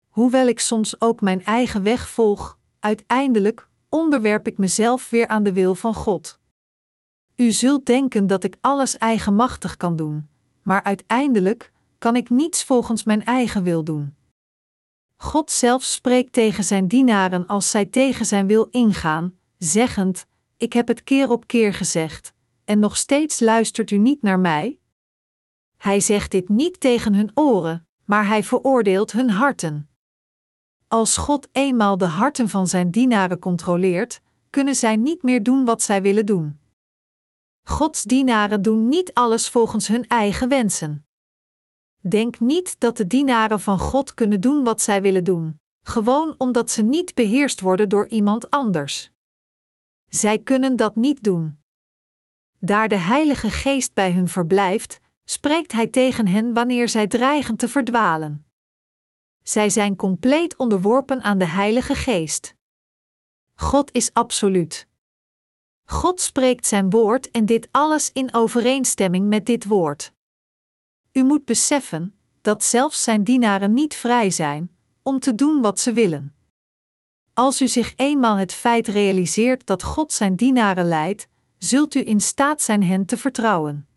Hoewel 0.08 0.46
ik 0.46 0.60
soms 0.60 1.00
ook 1.00 1.20
mijn 1.20 1.44
eigen 1.44 1.82
weg 1.82 2.08
volg, 2.08 2.58
uiteindelijk 2.78 3.68
onderwerp 3.88 4.46
ik 4.46 4.58
mezelf 4.58 5.10
weer 5.10 5.26
aan 5.26 5.42
de 5.42 5.52
wil 5.52 5.74
van 5.74 5.94
God. 5.94 6.38
U 7.36 7.50
zult 7.50 7.86
denken 7.86 8.26
dat 8.26 8.44
ik 8.44 8.56
alles 8.60 8.98
eigenmachtig 8.98 9.76
kan 9.76 9.96
doen, 9.96 10.28
maar 10.62 10.82
uiteindelijk 10.82 11.72
kan 11.98 12.16
ik 12.16 12.30
niets 12.30 12.64
volgens 12.64 13.04
mijn 13.04 13.24
eigen 13.24 13.62
wil 13.62 13.84
doen. 13.84 14.16
God 15.20 15.50
zelf 15.50 15.82
spreekt 15.82 16.32
tegen 16.32 16.64
zijn 16.64 16.88
dienaren 16.88 17.46
als 17.46 17.70
zij 17.70 17.84
tegen 17.84 18.26
zijn 18.26 18.46
wil 18.46 18.68
ingaan, 18.70 19.38
zeggend: 19.58 20.26
Ik 20.56 20.72
heb 20.72 20.88
het 20.88 21.04
keer 21.04 21.30
op 21.30 21.46
keer 21.46 21.74
gezegd, 21.74 22.32
en 22.64 22.78
nog 22.78 22.96
steeds 22.96 23.40
luistert 23.40 23.90
u 23.90 23.98
niet 23.98 24.22
naar 24.22 24.38
mij? 24.38 24.78
Hij 25.76 26.00
zegt 26.00 26.30
dit 26.30 26.48
niet 26.48 26.80
tegen 26.80 27.14
hun 27.14 27.30
oren, 27.34 27.86
maar 28.04 28.26
hij 28.26 28.44
veroordeelt 28.44 29.12
hun 29.12 29.30
harten. 29.30 29.90
Als 30.88 31.16
God 31.16 31.48
eenmaal 31.52 31.98
de 31.98 32.06
harten 32.06 32.48
van 32.48 32.66
zijn 32.66 32.90
dienaren 32.90 33.38
controleert, 33.38 34.20
kunnen 34.50 34.74
zij 34.74 34.96
niet 34.96 35.22
meer 35.22 35.42
doen 35.42 35.64
wat 35.64 35.82
zij 35.82 36.02
willen 36.02 36.26
doen. 36.26 36.58
Gods 37.62 38.02
dienaren 38.02 38.62
doen 38.62 38.88
niet 38.88 39.14
alles 39.14 39.48
volgens 39.48 39.88
hun 39.88 40.08
eigen 40.08 40.48
wensen. 40.48 41.07
Denk 42.00 42.40
niet 42.40 42.80
dat 42.80 42.96
de 42.96 43.06
dienaren 43.06 43.60
van 43.60 43.78
God 43.78 44.14
kunnen 44.14 44.40
doen 44.40 44.64
wat 44.64 44.80
zij 44.80 45.02
willen 45.02 45.24
doen, 45.24 45.60
gewoon 45.82 46.34
omdat 46.38 46.70
ze 46.70 46.82
niet 46.82 47.14
beheerst 47.14 47.60
worden 47.60 47.88
door 47.88 48.08
iemand 48.08 48.50
anders. 48.50 49.10
Zij 50.08 50.38
kunnen 50.38 50.76
dat 50.76 50.96
niet 50.96 51.22
doen. 51.22 51.58
Daar 52.58 52.88
de 52.88 52.96
Heilige 52.96 53.50
Geest 53.50 53.94
bij 53.94 54.12
hun 54.12 54.28
verblijft, 54.28 55.00
spreekt 55.24 55.72
Hij 55.72 55.86
tegen 55.86 56.26
hen 56.26 56.54
wanneer 56.54 56.88
zij 56.88 57.06
dreigen 57.06 57.56
te 57.56 57.68
verdwalen. 57.68 58.46
Zij 59.42 59.70
zijn 59.70 59.96
compleet 59.96 60.56
onderworpen 60.56 61.22
aan 61.22 61.38
de 61.38 61.46
Heilige 61.46 61.94
Geest. 61.94 62.54
God 63.54 63.92
is 63.92 64.12
absoluut. 64.12 64.86
God 65.84 66.20
spreekt 66.20 66.66
zijn 66.66 66.90
woord 66.90 67.30
en 67.30 67.46
dit 67.46 67.68
alles 67.70 68.12
in 68.12 68.34
overeenstemming 68.34 69.28
met 69.28 69.46
dit 69.46 69.64
woord. 69.64 70.12
U 71.12 71.22
moet 71.22 71.44
beseffen 71.44 72.14
dat 72.40 72.64
zelfs 72.64 73.02
zijn 73.02 73.24
dienaren 73.24 73.72
niet 73.72 73.94
vrij 73.94 74.30
zijn 74.30 74.76
om 75.02 75.18
te 75.18 75.34
doen 75.34 75.60
wat 75.60 75.80
ze 75.80 75.92
willen. 75.92 76.34
Als 77.32 77.60
u 77.60 77.68
zich 77.68 77.92
eenmaal 77.96 78.36
het 78.36 78.52
feit 78.52 78.88
realiseert 78.88 79.66
dat 79.66 79.82
God 79.82 80.12
zijn 80.12 80.36
dienaren 80.36 80.84
leidt, 80.84 81.28
zult 81.58 81.94
u 81.94 82.06
in 82.06 82.20
staat 82.20 82.62
zijn 82.62 82.82
hen 82.82 83.06
te 83.06 83.16
vertrouwen. 83.16 83.88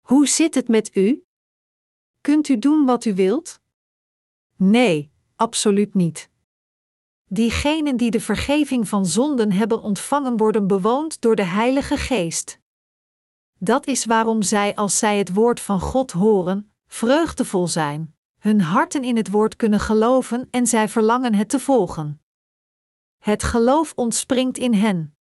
Hoe 0.00 0.28
zit 0.28 0.54
het 0.54 0.68
met 0.68 0.96
u? 0.96 1.24
Kunt 2.20 2.48
u 2.48 2.58
doen 2.58 2.84
wat 2.86 3.04
u 3.04 3.14
wilt? 3.14 3.60
Nee, 4.56 5.10
absoluut 5.36 5.94
niet. 5.94 6.30
Diegenen 7.24 7.96
die 7.96 8.10
de 8.10 8.20
vergeving 8.20 8.88
van 8.88 9.06
zonden 9.06 9.52
hebben 9.52 9.82
ontvangen, 9.82 10.36
worden 10.36 10.66
bewoond 10.66 11.20
door 11.20 11.36
de 11.36 11.44
Heilige 11.44 11.96
Geest. 11.96 12.60
Dat 13.64 13.86
is 13.86 14.04
waarom 14.04 14.42
zij, 14.42 14.74
als 14.74 14.98
zij 14.98 15.18
het 15.18 15.34
woord 15.34 15.60
van 15.60 15.80
God 15.80 16.10
horen, 16.10 16.72
vreugdevol 16.86 17.68
zijn, 17.68 18.14
hun 18.38 18.60
harten 18.60 19.04
in 19.04 19.16
het 19.16 19.30
woord 19.30 19.56
kunnen 19.56 19.80
geloven 19.80 20.48
en 20.50 20.66
zij 20.66 20.88
verlangen 20.88 21.34
het 21.34 21.48
te 21.48 21.58
volgen. 21.58 22.22
Het 23.18 23.42
geloof 23.42 23.92
ontspringt 23.96 24.58
in 24.58 24.74
hen. 24.74 25.16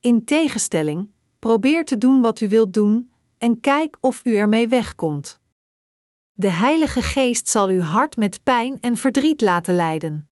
In 0.00 0.24
tegenstelling, 0.24 1.10
probeer 1.38 1.84
te 1.84 1.98
doen 1.98 2.20
wat 2.20 2.40
u 2.40 2.48
wilt 2.48 2.72
doen 2.72 3.12
en 3.38 3.60
kijk 3.60 3.96
of 4.00 4.20
u 4.24 4.36
ermee 4.36 4.68
wegkomt. 4.68 5.40
De 6.32 6.50
Heilige 6.50 7.02
Geest 7.02 7.48
zal 7.48 7.68
uw 7.68 7.80
hart 7.80 8.16
met 8.16 8.42
pijn 8.42 8.80
en 8.80 8.96
verdriet 8.96 9.40
laten 9.40 9.74
lijden. 9.74 10.30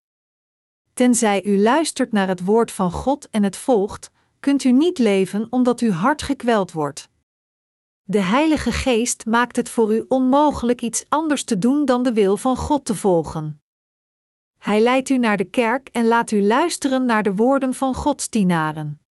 Tenzij 0.93 1.45
u 1.45 1.61
luistert 1.61 2.11
naar 2.11 2.27
het 2.27 2.45
woord 2.45 2.71
van 2.71 2.91
God 2.91 3.29
en 3.29 3.43
het 3.43 3.57
volgt, 3.57 4.11
kunt 4.39 4.63
u 4.63 4.71
niet 4.71 4.97
leven 4.97 5.47
omdat 5.49 5.79
uw 5.79 5.91
hart 5.91 6.21
gekweld 6.21 6.71
wordt. 6.71 7.09
De 8.03 8.19
Heilige 8.19 8.71
Geest 8.71 9.25
maakt 9.25 9.55
het 9.55 9.69
voor 9.69 9.95
u 9.95 10.05
onmogelijk 10.07 10.81
iets 10.81 11.05
anders 11.09 11.43
te 11.43 11.57
doen 11.57 11.85
dan 11.85 12.03
de 12.03 12.13
wil 12.13 12.37
van 12.37 12.57
God 12.57 12.85
te 12.85 12.95
volgen. 12.95 13.61
Hij 14.57 14.79
leidt 14.79 15.09
u 15.09 15.17
naar 15.17 15.37
de 15.37 15.49
kerk 15.49 15.89
en 15.89 16.07
laat 16.07 16.31
u 16.31 16.43
luisteren 16.43 17.05
naar 17.05 17.23
de 17.23 17.35
woorden 17.35 17.73
van 17.73 17.95
Gods 17.95 18.29
dienaren. 18.29 19.01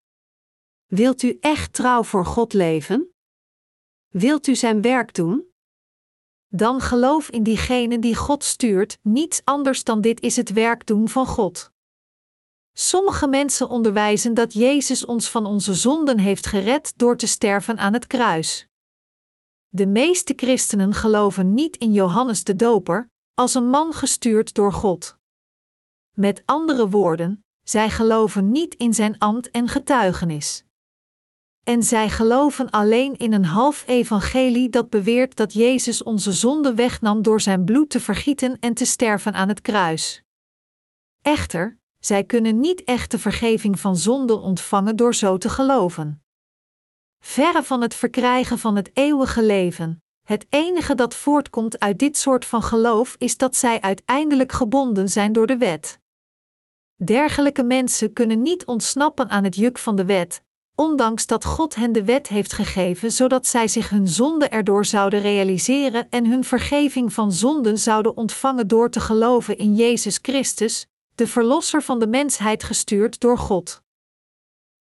Wilt 0.86 1.22
u 1.22 1.38
echt 1.40 1.72
trouw 1.72 2.02
voor 2.02 2.24
God 2.24 2.52
leven? 2.52 3.14
Wilt 4.08 4.46
u 4.46 4.54
zijn 4.54 4.82
werk 4.82 5.14
doen? 5.14 5.46
Dan 6.48 6.80
geloof 6.80 7.30
in 7.30 7.42
diegene 7.42 7.98
die 7.98 8.16
God 8.16 8.44
stuurt, 8.44 8.98
niets 9.02 9.40
anders 9.44 9.84
dan 9.84 10.00
dit 10.00 10.20
is 10.20 10.36
het 10.36 10.52
werk 10.52 10.86
doen 10.86 11.08
van 11.08 11.26
God. 11.26 11.72
Sommige 12.80 13.28
mensen 13.28 13.68
onderwijzen 13.68 14.34
dat 14.34 14.52
Jezus 14.52 15.04
ons 15.04 15.30
van 15.30 15.46
onze 15.46 15.74
zonden 15.74 16.18
heeft 16.18 16.46
gered 16.46 16.92
door 16.96 17.16
te 17.16 17.26
sterven 17.26 17.78
aan 17.78 17.92
het 17.92 18.06
kruis. 18.06 18.66
De 19.68 19.86
meeste 19.86 20.32
christenen 20.36 20.94
geloven 20.94 21.54
niet 21.54 21.76
in 21.76 21.92
Johannes 21.92 22.44
de 22.44 22.56
Doper, 22.56 23.10
als 23.34 23.54
een 23.54 23.68
man 23.68 23.92
gestuurd 23.92 24.54
door 24.54 24.72
God. 24.72 25.16
Met 26.14 26.42
andere 26.44 26.88
woorden, 26.88 27.44
zij 27.62 27.90
geloven 27.90 28.50
niet 28.50 28.74
in 28.74 28.94
zijn 28.94 29.18
ambt 29.18 29.50
en 29.50 29.68
getuigenis. 29.68 30.64
En 31.64 31.82
zij 31.82 32.10
geloven 32.10 32.70
alleen 32.70 33.16
in 33.16 33.32
een 33.32 33.44
half 33.44 33.86
evangelie 33.86 34.68
dat 34.68 34.90
beweert 34.90 35.36
dat 35.36 35.52
Jezus 35.52 36.02
onze 36.02 36.32
zonde 36.32 36.74
wegnam 36.74 37.22
door 37.22 37.40
zijn 37.40 37.64
bloed 37.64 37.90
te 37.90 38.00
vergieten 38.00 38.58
en 38.58 38.74
te 38.74 38.84
sterven 38.84 39.32
aan 39.32 39.48
het 39.48 39.60
kruis. 39.60 40.22
Echter, 41.22 41.77
zij 41.98 42.24
kunnen 42.24 42.61
niet 42.61 42.84
echte 42.84 43.18
vergeving 43.18 43.80
van 43.80 43.96
zonde 43.96 44.37
ontvangen 44.37 44.96
door 44.96 45.14
zo 45.14 45.38
te 45.38 45.48
geloven. 45.48 46.22
Verre 47.24 47.62
van 47.62 47.80
het 47.80 47.94
verkrijgen 47.94 48.58
van 48.58 48.76
het 48.76 48.90
eeuwige 48.92 49.42
leven, 49.42 50.02
het 50.22 50.46
enige 50.48 50.94
dat 50.94 51.14
voortkomt 51.14 51.78
uit 51.78 51.98
dit 51.98 52.16
soort 52.16 52.44
van 52.44 52.62
geloof 52.62 53.14
is 53.18 53.37
dat 53.37 53.56
zij 53.56 53.80
uiteindelijk 53.80 54.52
gebonden 54.52 55.08
zijn 55.08 55.32
door 55.32 55.46
de 55.46 55.56
wet. 55.56 56.00
Dergelijke 57.04 57.62
mensen 57.62 58.12
kunnen 58.12 58.42
niet 58.42 58.64
ontsnappen 58.64 59.28
aan 59.28 59.44
het 59.44 59.56
juk 59.56 59.78
van 59.78 59.96
de 59.96 60.04
wet, 60.04 60.42
ondanks 60.74 61.26
dat 61.26 61.44
God 61.44 61.74
hen 61.74 61.92
de 61.92 62.04
wet 62.04 62.28
heeft 62.28 62.52
gegeven 62.52 63.12
zodat 63.12 63.46
zij 63.46 63.68
zich 63.68 63.90
hun 63.90 64.08
zonde 64.08 64.48
erdoor 64.48 64.84
zouden 64.84 65.20
realiseren 65.20 66.11
en 66.11 66.26
hun 66.26 66.44
vergeving 66.44 67.12
van 67.12 67.32
zonden 67.32 67.78
zouden 67.78 68.16
ontvangen 68.16 68.68
door 68.68 68.90
te 68.90 69.00
geloven 69.00 69.58
in 69.58 69.74
Jezus 69.74 70.18
Christus, 70.22 70.87
de 71.18 71.26
Verlosser 71.26 71.83
van 71.83 71.98
de 71.98 72.07
mensheid 72.07 72.62
gestuurd 72.62 73.20
door 73.20 73.38
God. 73.38 73.83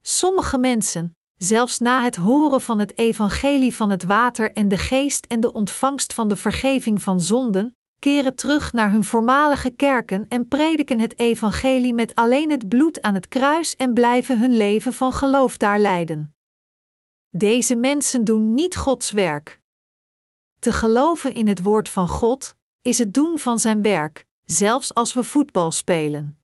Sommige 0.01 0.57
mensen, 0.57 1.17
zelfs 1.35 1.79
na 1.79 2.03
het 2.03 2.15
horen 2.15 2.61
van 2.61 2.79
het 2.79 2.97
evangelie 2.97 3.75
van 3.75 3.89
het 3.89 4.03
water 4.03 4.51
en 4.53 4.67
de 4.67 4.77
geest 4.77 5.25
en 5.25 5.39
de 5.39 5.53
ontvangst 5.53 6.13
van 6.13 6.27
de 6.27 6.35
vergeving 6.35 7.01
van 7.01 7.21
zonden, 7.21 7.75
keren 7.99 8.35
terug 8.35 8.73
naar 8.73 8.91
hun 8.91 9.03
voormalige 9.03 9.69
kerken 9.69 10.25
en 10.29 10.47
prediken 10.47 10.99
het 10.99 11.19
evangelie 11.19 11.93
met 11.93 12.15
alleen 12.15 12.51
het 12.51 12.67
bloed 12.67 13.01
aan 13.01 13.13
het 13.13 13.27
kruis 13.27 13.75
en 13.75 13.93
blijven 13.93 14.39
hun 14.39 14.57
leven 14.57 14.93
van 14.93 15.13
geloof 15.13 15.57
daar 15.57 15.79
leiden. 15.79 16.35
Deze 17.29 17.75
mensen 17.75 18.23
doen 18.23 18.53
niet 18.53 18.75
Gods 18.75 19.11
werk. 19.11 19.61
Te 20.59 20.71
geloven 20.71 21.33
in 21.33 21.47
het 21.47 21.61
woord 21.61 21.89
van 21.89 22.07
God 22.07 22.55
is 22.81 22.97
het 22.97 23.13
doen 23.13 23.39
van 23.39 23.59
zijn 23.59 23.81
werk, 23.81 24.24
zelfs 24.45 24.93
als 24.93 25.13
we 25.13 25.23
voetbal 25.23 25.71
spelen. 25.71 26.39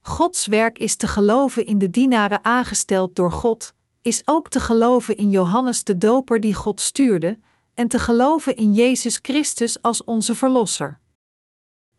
Gods 0.00 0.46
werk 0.46 0.78
is 0.78 0.96
te 0.96 1.06
geloven 1.06 1.66
in 1.66 1.78
de 1.78 1.90
dienaren 1.90 2.44
aangesteld 2.44 3.16
door 3.16 3.32
God, 3.32 3.74
is 4.02 4.22
ook 4.24 4.48
te 4.48 4.60
geloven 4.60 5.16
in 5.16 5.30
Johannes 5.30 5.84
de 5.84 5.98
Doper 5.98 6.40
die 6.40 6.54
God 6.54 6.80
stuurde, 6.80 7.38
en 7.74 7.88
te 7.88 7.98
geloven 7.98 8.56
in 8.56 8.74
Jezus 8.74 9.18
Christus 9.22 9.82
als 9.82 10.04
onze 10.04 10.34
Verlosser. 10.34 11.00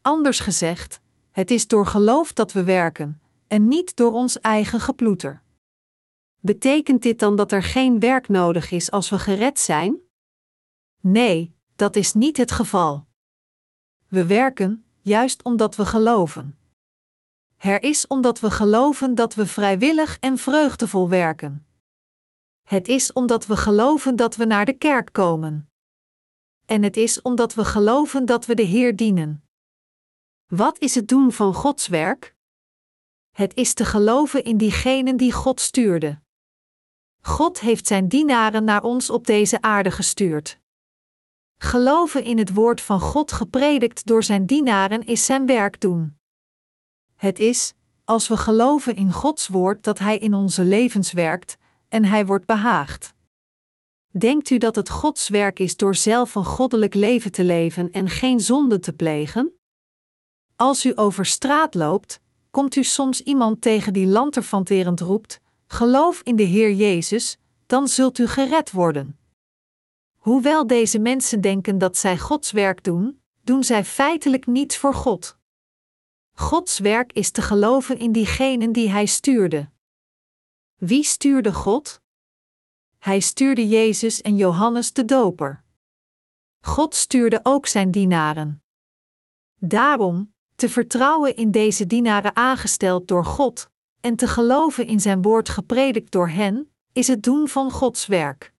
Anders 0.02 0.40
gezegd, 0.40 1.02
het 1.32 1.52
is 1.52 1.68
door 1.68 1.86
geloof 1.86 2.34
dat 2.34 2.52
we 2.52 2.64
werken, 2.64 3.22
en 3.48 3.68
niet 3.68 3.96
door 3.96 4.12
ons 4.12 4.40
eigen 4.40 4.80
geploeter. 4.80 5.44
Betekent 6.40 7.02
dit 7.02 7.20
dan 7.20 7.36
dat 7.36 7.52
er 7.52 7.64
geen 7.64 8.00
werk 8.00 8.28
nodig 8.28 8.72
is 8.72 8.92
als 8.92 9.10
we 9.10 9.20
gered 9.20 9.60
zijn? 9.60 9.98
Nee, 11.02 11.56
dat 11.76 11.96
is 11.96 12.14
niet 12.14 12.38
het 12.38 12.52
geval. 12.52 13.06
We 14.08 14.26
werken, 14.26 14.86
juist 15.10 15.44
omdat 15.44 15.76
we 15.76 15.86
geloven. 15.86 16.58
Er 17.58 17.84
is 17.84 18.08
omdat 18.08 18.40
we 18.40 18.52
geloven 18.52 19.16
dat 19.16 19.36
we 19.36 19.46
vrijwillig 19.46 20.20
en 20.20 20.38
vreugdevol 20.38 21.10
werken. 21.10 21.68
Het 22.62 22.88
is 22.88 23.14
omdat 23.14 23.46
we 23.46 23.58
geloven 23.58 24.16
dat 24.16 24.36
we 24.36 24.46
naar 24.46 24.66
de 24.66 24.74
kerk 24.74 25.14
komen. 25.14 25.70
En 26.66 26.84
het 26.84 26.98
is 26.98 27.22
omdat 27.22 27.54
we 27.54 27.66
geloven 27.66 28.26
dat 28.26 28.46
we 28.46 28.56
de 28.56 28.64
Heer 28.64 28.96
dienen. 28.96 29.44
Wat 30.48 30.80
is 30.80 30.96
het 30.96 31.08
doen 31.08 31.32
van 31.32 31.54
Gods 31.54 31.88
werk? 31.88 32.36
Het 33.32 33.56
is 33.56 33.74
te 33.74 33.86
geloven 33.86 34.44
in 34.44 34.58
diegenen 34.58 35.18
die 35.18 35.32
God 35.32 35.60
stuurde. 35.60 36.22
God 37.22 37.60
heeft 37.60 37.88
zijn 37.88 38.08
dienaren 38.08 38.64
naar 38.64 38.84
ons 38.84 39.10
op 39.10 39.26
deze 39.26 39.62
aarde 39.62 39.92
gestuurd. 39.92 40.60
Geloven 41.62 42.24
in 42.24 42.38
het 42.38 42.54
woord 42.54 42.82
van 42.82 43.00
God 43.00 43.32
gepredikt 43.32 44.06
door 44.06 44.24
zijn 44.24 44.46
dienaren 44.46 45.06
is 45.06 45.26
zijn 45.26 45.46
werk 45.46 45.82
doen. 45.82 46.18
Het 47.16 47.40
is, 47.40 47.74
als 48.06 48.28
we 48.28 48.38
geloven 48.38 48.96
in 48.96 49.12
Gods 49.12 49.48
woord 49.48 49.84
dat 49.84 50.00
Hij 50.00 50.18
in 50.18 50.34
onze 50.34 50.64
levens 50.64 51.12
werkt, 51.12 51.58
en 51.88 52.06
Hij 52.06 52.26
wordt 52.26 52.46
behaagd. 52.46 53.14
Denkt 54.12 54.50
u 54.50 54.58
dat 54.58 54.76
het 54.76 54.90
Gods 54.90 55.30
werk 55.30 55.60
is 55.60 55.78
door 55.78 55.96
zelf 55.96 56.36
een 56.36 56.46
goddelijk 56.46 56.94
leven 56.94 57.32
te 57.32 57.44
leven 57.44 57.92
en 57.92 58.10
geen 58.10 58.40
zonde 58.40 58.80
te 58.80 58.94
plegen? 58.94 59.54
Als 60.56 60.86
u 60.86 60.92
over 60.96 61.26
straat 61.26 61.74
loopt, 61.74 62.20
komt 62.52 62.76
u 62.76 62.84
soms 62.84 63.22
iemand 63.22 63.62
tegen 63.62 63.94
die 63.94 64.08
lanterfanterend 64.08 65.00
roept: 65.00 65.40
Geloof 65.68 66.22
in 66.24 66.36
de 66.36 66.44
Heer 66.44 66.74
Jezus, 66.74 67.38
dan 67.66 67.88
zult 67.88 68.18
u 68.18 68.28
gered 68.28 68.72
worden. 68.72 69.19
Hoewel 70.30 70.68
deze 70.68 71.00
mensen 71.00 71.42
denken 71.42 71.78
dat 71.78 71.98
zij 71.98 72.18
Gods 72.18 72.52
werk 72.52 72.84
doen, 72.84 73.22
doen 73.42 73.64
zij 73.64 73.86
feitelijk 73.86 74.46
niets 74.46 74.78
voor 74.78 74.94
God. 74.94 75.38
Gods 76.34 76.80
werk 76.80 77.14
is 77.14 77.32
te 77.32 77.42
geloven 77.42 77.98
in 77.98 78.12
diegenen 78.12 78.72
die 78.72 78.90
Hij 78.90 79.06
stuurde. 79.06 79.70
Wie 80.76 81.04
stuurde 81.04 81.54
God? 81.54 82.02
Hij 82.98 83.20
stuurde 83.20 83.68
Jezus 83.68 84.22
en 84.22 84.36
Johannes 84.36 84.94
de 84.94 85.06
Doper. 85.06 85.64
God 86.62 86.96
stuurde 86.96 87.40
ook 87.44 87.68
zijn 87.68 87.92
dienaren. 87.92 88.64
Daarom, 89.56 90.34
te 90.56 90.70
vertrouwen 90.70 91.36
in 91.36 91.52
deze 91.52 91.86
dienaren 91.86 92.36
aangesteld 92.36 93.08
door 93.08 93.26
God, 93.26 93.70
en 94.02 94.16
te 94.16 94.28
geloven 94.28 94.88
in 94.88 95.00
zijn 95.00 95.22
woord 95.22 95.50
gepredikt 95.50 96.12
door 96.12 96.30
hen, 96.30 96.72
is 96.94 97.08
het 97.08 97.24
doen 97.24 97.48
van 97.48 97.72
Gods 97.72 98.06
werk. 98.06 98.58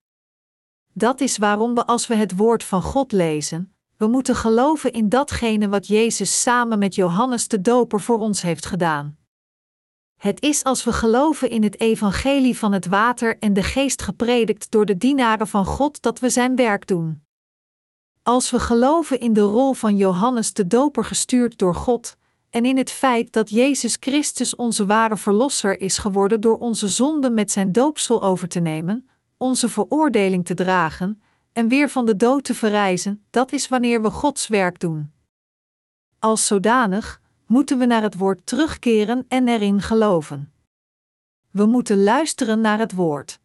Dat 0.93 1.21
is 1.21 1.37
waarom 1.37 1.75
we 1.75 1.85
als 1.85 2.07
we 2.07 2.15
het 2.15 2.35
woord 2.35 2.63
van 2.63 2.81
God 2.81 3.11
lezen, 3.11 3.73
we 3.97 4.07
moeten 4.07 4.35
geloven 4.35 4.91
in 4.91 5.09
datgene 5.09 5.69
wat 5.69 5.87
Jezus 5.87 6.41
samen 6.41 6.79
met 6.79 6.95
Johannes 6.95 7.47
de 7.47 7.61
Doper 7.61 8.01
voor 8.01 8.19
ons 8.19 8.41
heeft 8.41 8.65
gedaan. 8.65 9.17
Het 10.17 10.41
is 10.41 10.63
als 10.63 10.83
we 10.83 10.93
geloven 10.93 11.49
in 11.49 11.63
het 11.63 11.79
evangelie 11.79 12.57
van 12.57 12.71
het 12.71 12.85
water 12.85 13.37
en 13.39 13.53
de 13.53 13.63
geest 13.63 14.01
gepredikt 14.01 14.71
door 14.71 14.85
de 14.85 14.97
dienaren 14.97 15.47
van 15.47 15.65
God 15.65 16.01
dat 16.01 16.19
we 16.19 16.29
zijn 16.29 16.55
werk 16.55 16.87
doen. 16.87 17.23
Als 18.23 18.51
we 18.51 18.59
geloven 18.59 19.19
in 19.19 19.33
de 19.33 19.41
rol 19.41 19.73
van 19.73 19.97
Johannes 19.97 20.53
de 20.53 20.67
Doper 20.67 21.05
gestuurd 21.05 21.57
door 21.57 21.75
God, 21.75 22.17
en 22.49 22.65
in 22.65 22.77
het 22.77 22.91
feit 22.91 23.33
dat 23.33 23.49
Jezus 23.49 23.97
Christus 23.99 24.55
onze 24.55 24.85
ware 24.85 25.17
Verlosser 25.17 25.81
is 25.81 25.97
geworden 25.97 26.41
door 26.41 26.57
onze 26.57 26.87
zonden 26.87 27.33
met 27.33 27.51
zijn 27.51 27.71
doopsel 27.71 28.23
over 28.23 28.47
te 28.47 28.59
nemen, 28.59 29.09
onze 29.41 29.69
veroordeling 29.69 30.45
te 30.45 30.53
dragen 30.53 31.21
en 31.51 31.67
weer 31.67 31.89
van 31.89 32.05
de 32.05 32.15
dood 32.15 32.43
te 32.43 32.53
verrijzen, 32.53 33.25
dat 33.29 33.51
is 33.51 33.67
wanneer 33.67 34.01
we 34.01 34.09
Gods 34.09 34.47
werk 34.47 34.79
doen. 34.79 35.11
Als 36.19 36.47
zodanig 36.47 37.21
moeten 37.45 37.77
we 37.77 37.85
naar 37.85 38.01
het 38.01 38.17
woord 38.17 38.45
terugkeren 38.45 39.25
en 39.27 39.47
erin 39.47 39.81
geloven. 39.81 40.53
We 41.51 41.65
moeten 41.65 42.03
luisteren 42.03 42.61
naar 42.61 42.79
het 42.79 42.93
woord. 42.93 43.39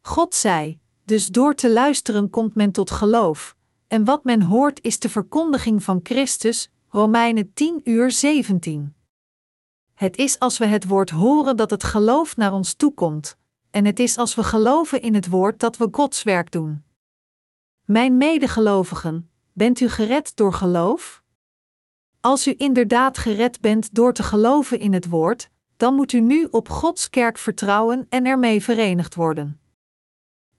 God 0.00 0.34
zei: 0.34 0.78
Dus 1.04 1.26
door 1.26 1.54
te 1.54 1.72
luisteren 1.72 2.30
komt 2.30 2.54
men 2.54 2.72
tot 2.72 2.90
geloof, 2.90 3.56
en 3.86 4.04
wat 4.04 4.24
men 4.24 4.42
hoort 4.42 4.82
is 4.82 4.98
de 4.98 5.08
verkondiging 5.08 5.82
van 5.82 6.00
Christus, 6.02 6.70
Romeinen 6.88 7.52
10 7.54 7.80
uur 7.84 8.10
17. 8.10 8.94
Het 9.94 10.16
is 10.16 10.38
als 10.38 10.58
we 10.58 10.66
het 10.66 10.86
woord 10.86 11.10
horen 11.10 11.56
dat 11.56 11.70
het 11.70 11.84
geloof 11.84 12.36
naar 12.36 12.52
ons 12.52 12.74
toekomt, 12.74 13.36
en 13.74 13.84
het 13.84 13.98
is 13.98 14.16
als 14.18 14.34
we 14.34 14.42
geloven 14.44 15.02
in 15.02 15.14
het 15.14 15.28
woord 15.28 15.60
dat 15.60 15.76
we 15.76 15.88
Gods 15.90 16.22
werk 16.22 16.50
doen. 16.50 16.84
Mijn 17.84 18.16
medegelovigen, 18.16 19.30
bent 19.52 19.80
u 19.80 19.88
gered 19.88 20.36
door 20.36 20.52
geloof? 20.52 21.22
Als 22.20 22.46
u 22.46 22.54
inderdaad 22.56 23.18
gered 23.18 23.60
bent 23.60 23.94
door 23.94 24.12
te 24.12 24.22
geloven 24.22 24.78
in 24.78 24.92
het 24.92 25.08
woord, 25.08 25.50
dan 25.76 25.94
moet 25.94 26.12
u 26.12 26.20
nu 26.20 26.48
op 26.50 26.68
Gods 26.68 27.10
kerk 27.10 27.38
vertrouwen 27.38 28.06
en 28.08 28.26
ermee 28.26 28.62
verenigd 28.62 29.14
worden. 29.14 29.60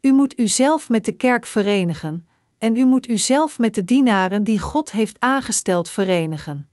U 0.02 0.12
moet 0.14 0.40
uzelf 0.40 0.90
met 0.90 1.06
de 1.06 1.16
kerk 1.16 1.46
verenigen, 1.46 2.28
en 2.58 2.76
u 2.76 2.86
moet 2.86 3.08
uzelf 3.10 3.60
met 3.60 3.76
de 3.76 3.84
dienaren 3.84 4.44
die 4.44 4.60
God 4.60 4.92
heeft 4.92 5.20
aangesteld 5.20 5.90
verenigen. 5.90 6.70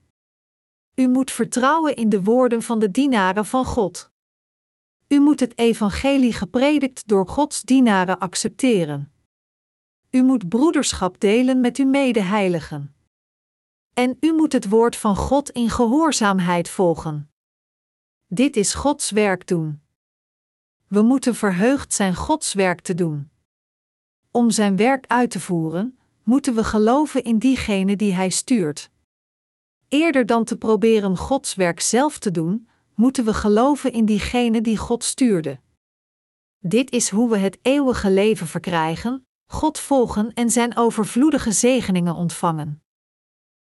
U 0.95 1.09
moet 1.09 1.31
vertrouwen 1.31 1.97
in 1.97 2.09
de 2.09 2.23
woorden 2.23 2.63
van 2.63 2.79
de 2.79 2.91
dienaren 2.91 3.47
van 3.47 3.65
God. 3.65 4.12
U 5.13 5.21
moet 5.21 5.41
het 5.41 5.59
evangelie 5.59 6.33
gepredikt 6.33 7.09
door 7.09 7.29
Gods 7.29 7.63
dienaren 7.63 8.19
accepteren. 8.19 9.13
U 10.11 10.23
moet 10.23 10.49
broederschap 10.49 11.21
delen 11.21 11.61
met 11.61 11.77
uw 11.77 11.87
medeheiligen. 11.87 12.95
En 13.95 14.17
u 14.21 14.33
moet 14.33 14.53
het 14.53 14.69
woord 14.69 14.97
van 14.97 15.17
God 15.17 15.51
in 15.51 15.71
gehoorzaamheid 15.71 16.69
volgen. 16.69 17.31
Dit 18.27 18.57
is 18.57 18.75
Gods 18.75 19.11
werk 19.11 19.47
doen. 19.47 19.81
We 20.89 21.03
moeten 21.03 21.35
verheugd 21.35 21.93
zijn 21.93 22.15
Gods 22.15 22.53
werk 22.53 22.81
te 22.81 22.95
doen. 22.95 23.31
Om 24.31 24.51
zijn 24.51 24.77
werk 24.77 25.07
uit 25.07 25.31
te 25.31 25.41
voeren, 25.41 25.99
moeten 26.23 26.55
we 26.55 26.65
geloven 26.65 27.25
in 27.25 27.39
diegene 27.39 27.97
die 27.97 28.15
hij 28.15 28.31
stuurt. 28.31 28.91
Eerder 29.89 30.27
dan 30.27 30.45
te 30.45 30.57
proberen 30.57 31.17
Gods 31.17 31.55
werk 31.55 31.81
zelf 31.81 32.19
te 32.19 32.31
doen, 32.31 32.69
moeten 32.95 33.25
we 33.25 33.35
geloven 33.35 33.93
in 33.93 34.05
diegene 34.05 34.61
die 34.61 34.77
God 34.77 35.05
stuurde. 35.05 35.61
Dit 36.59 36.91
is 36.91 37.11
hoe 37.11 37.31
we 37.31 37.37
het 37.37 37.59
eeuwige 37.63 38.11
leven 38.11 38.47
verkrijgen, 38.47 39.27
God 39.47 39.79
volgen 39.79 40.33
en 40.35 40.51
zijn 40.51 40.77
overvloedige 40.77 41.53
zegeningen 41.53 42.15
ontvangen. 42.15 42.83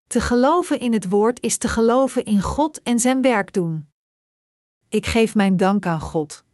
Te 0.06 0.20
geloven 0.20 0.80
in 0.80 0.92
het 0.92 1.08
woord 1.08 1.40
is 1.40 1.56
te 1.56 1.68
geloven 1.68 2.24
in 2.24 2.42
God 2.42 2.82
en 2.82 2.98
zijn 2.98 3.22
werk 3.22 3.52
doen. 3.52 3.88
Ik 4.88 5.06
geef 5.06 5.34
mijn 5.34 5.56
dank 5.56 5.86
aan 5.86 6.00
God. 6.00 6.44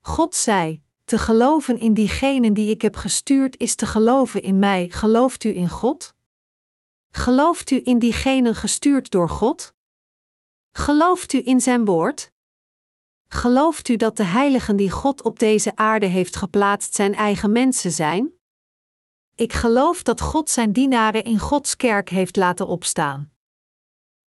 God 0.00 0.34
zei: 0.34 0.82
Te 1.04 1.18
geloven 1.18 1.78
in 1.78 1.94
diegenen 1.94 2.54
die 2.54 2.70
ik 2.70 2.82
heb 2.82 2.96
gestuurd 2.96 3.58
is 3.58 3.74
te 3.74 3.86
geloven 3.86 4.42
in 4.42 4.58
mij. 4.58 4.88
Gelooft 4.90 5.44
u 5.44 5.56
in 5.56 5.68
God? 5.68 6.14
Gelooft 7.10 7.70
u 7.70 7.80
in 7.84 7.98
diegenen 7.98 8.54
gestuurd 8.54 9.10
door 9.10 9.28
God? 9.28 9.74
Gelooft 10.78 11.32
u 11.32 11.42
in 11.44 11.60
zijn 11.60 11.84
woord? 11.84 12.32
Gelooft 13.28 13.88
u 13.88 13.96
dat 13.96 14.16
de 14.16 14.24
heiligen 14.24 14.76
die 14.76 14.90
God 14.90 15.22
op 15.22 15.38
deze 15.38 15.76
aarde 15.76 16.06
heeft 16.06 16.36
geplaatst 16.36 16.94
zijn 16.94 17.14
eigen 17.14 17.52
mensen 17.52 17.90
zijn? 17.90 18.32
Ik 19.34 19.52
geloof 19.52 20.02
dat 20.02 20.20
God 20.20 20.50
zijn 20.50 20.72
dienaren 20.72 21.24
in 21.24 21.38
Gods 21.38 21.76
kerk 21.76 22.08
heeft 22.08 22.36
laten 22.36 22.66
opstaan. 22.66 23.32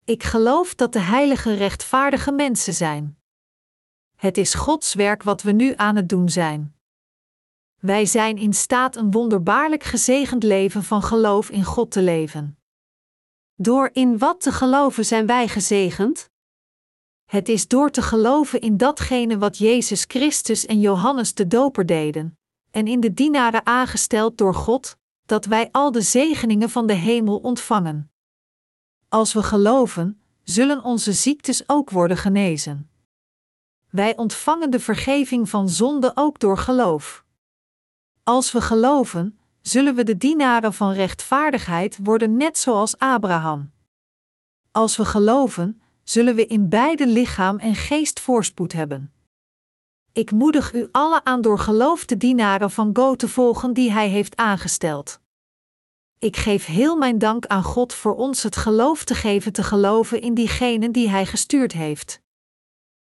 Ik 0.03 0.23
geloof 0.23 0.75
dat 0.75 0.93
de 0.93 0.99
heiligen 0.99 1.55
rechtvaardige 1.55 2.31
mensen 2.31 2.73
zijn. 2.73 3.19
Het 4.15 4.37
is 4.37 4.53
Gods 4.53 4.93
werk 4.93 5.23
wat 5.23 5.41
we 5.41 5.51
nu 5.51 5.73
aan 5.75 5.95
het 5.95 6.09
doen 6.09 6.29
zijn. 6.29 6.75
Wij 7.79 8.05
zijn 8.05 8.37
in 8.37 8.53
staat 8.53 8.95
een 8.95 9.11
wonderbaarlijk 9.11 9.83
gezegend 9.83 10.43
leven 10.43 10.83
van 10.83 11.03
geloof 11.03 11.49
in 11.49 11.63
God 11.63 11.91
te 11.91 12.01
leven. 12.01 12.59
Door 13.55 13.89
in 13.93 14.17
wat 14.17 14.41
te 14.41 14.51
geloven 14.51 15.05
zijn 15.05 15.25
wij 15.25 15.47
gezegend? 15.47 16.29
Het 17.31 17.49
is 17.49 17.67
door 17.67 17.91
te 17.91 18.01
geloven 18.01 18.61
in 18.61 18.77
datgene 18.77 19.37
wat 19.37 19.57
Jezus 19.57 20.05
Christus 20.07 20.65
en 20.65 20.79
Johannes 20.79 21.33
de 21.33 21.47
Doper 21.47 21.85
deden, 21.85 22.37
en 22.71 22.87
in 22.87 22.99
de 22.99 23.13
dienaren 23.13 23.65
aangesteld 23.65 24.37
door 24.37 24.53
God, 24.53 24.97
dat 25.25 25.45
wij 25.45 25.69
al 25.71 25.91
de 25.91 26.01
zegeningen 26.01 26.69
van 26.69 26.87
de 26.87 26.93
hemel 26.93 27.37
ontvangen. 27.37 28.11
Als 29.09 29.33
we 29.33 29.43
geloven, 29.43 30.21
zullen 30.43 30.83
onze 30.83 31.13
ziektes 31.13 31.69
ook 31.69 31.89
worden 31.89 32.17
genezen. 32.17 32.89
Wij 33.89 34.17
ontvangen 34.17 34.71
de 34.71 34.79
vergeving 34.79 35.49
van 35.49 35.69
zonde 35.69 36.11
ook 36.15 36.39
door 36.39 36.57
geloof. 36.57 37.25
Als 38.23 38.51
we 38.51 38.61
geloven, 38.61 39.39
zullen 39.61 39.95
we 39.95 40.03
de 40.03 40.17
dienaren 40.17 40.73
van 40.73 40.91
rechtvaardigheid 40.91 41.97
worden 42.03 42.37
net 42.37 42.57
zoals 42.57 42.97
Abraham. 42.97 43.71
Als 44.71 44.97
we 44.97 45.05
geloven, 45.05 45.80
zullen 46.03 46.35
we 46.35 46.47
in 46.47 46.69
beide 46.69 47.07
lichaam 47.07 47.57
en 47.57 47.75
geest 47.75 48.19
voorspoed 48.19 48.73
hebben. 48.73 49.13
Ik 50.13 50.31
moedig 50.31 50.73
u 50.73 50.87
alle 50.91 51.23
aan 51.23 51.41
door 51.41 51.59
geloof 51.59 52.05
de 52.05 52.17
dienaren 52.17 52.71
van 52.71 52.89
God 52.93 53.19
te 53.19 53.27
volgen 53.27 53.73
die 53.73 53.91
Hij 53.91 54.09
heeft 54.09 54.35
aangesteld. 54.35 55.19
Ik 56.19 56.37
geef 56.37 56.65
heel 56.65 56.97
mijn 56.97 57.17
dank 57.17 57.45
aan 57.45 57.63
God 57.63 57.93
voor 57.93 58.15
ons 58.15 58.43
het 58.43 58.55
geloof 58.55 59.03
te 59.03 59.15
geven 59.15 59.53
te 59.53 59.63
geloven 59.63 60.21
in 60.21 60.33
diegenen 60.33 60.91
die 60.91 61.09
Hij 61.09 61.25
gestuurd 61.25 61.71
heeft. 61.71 62.20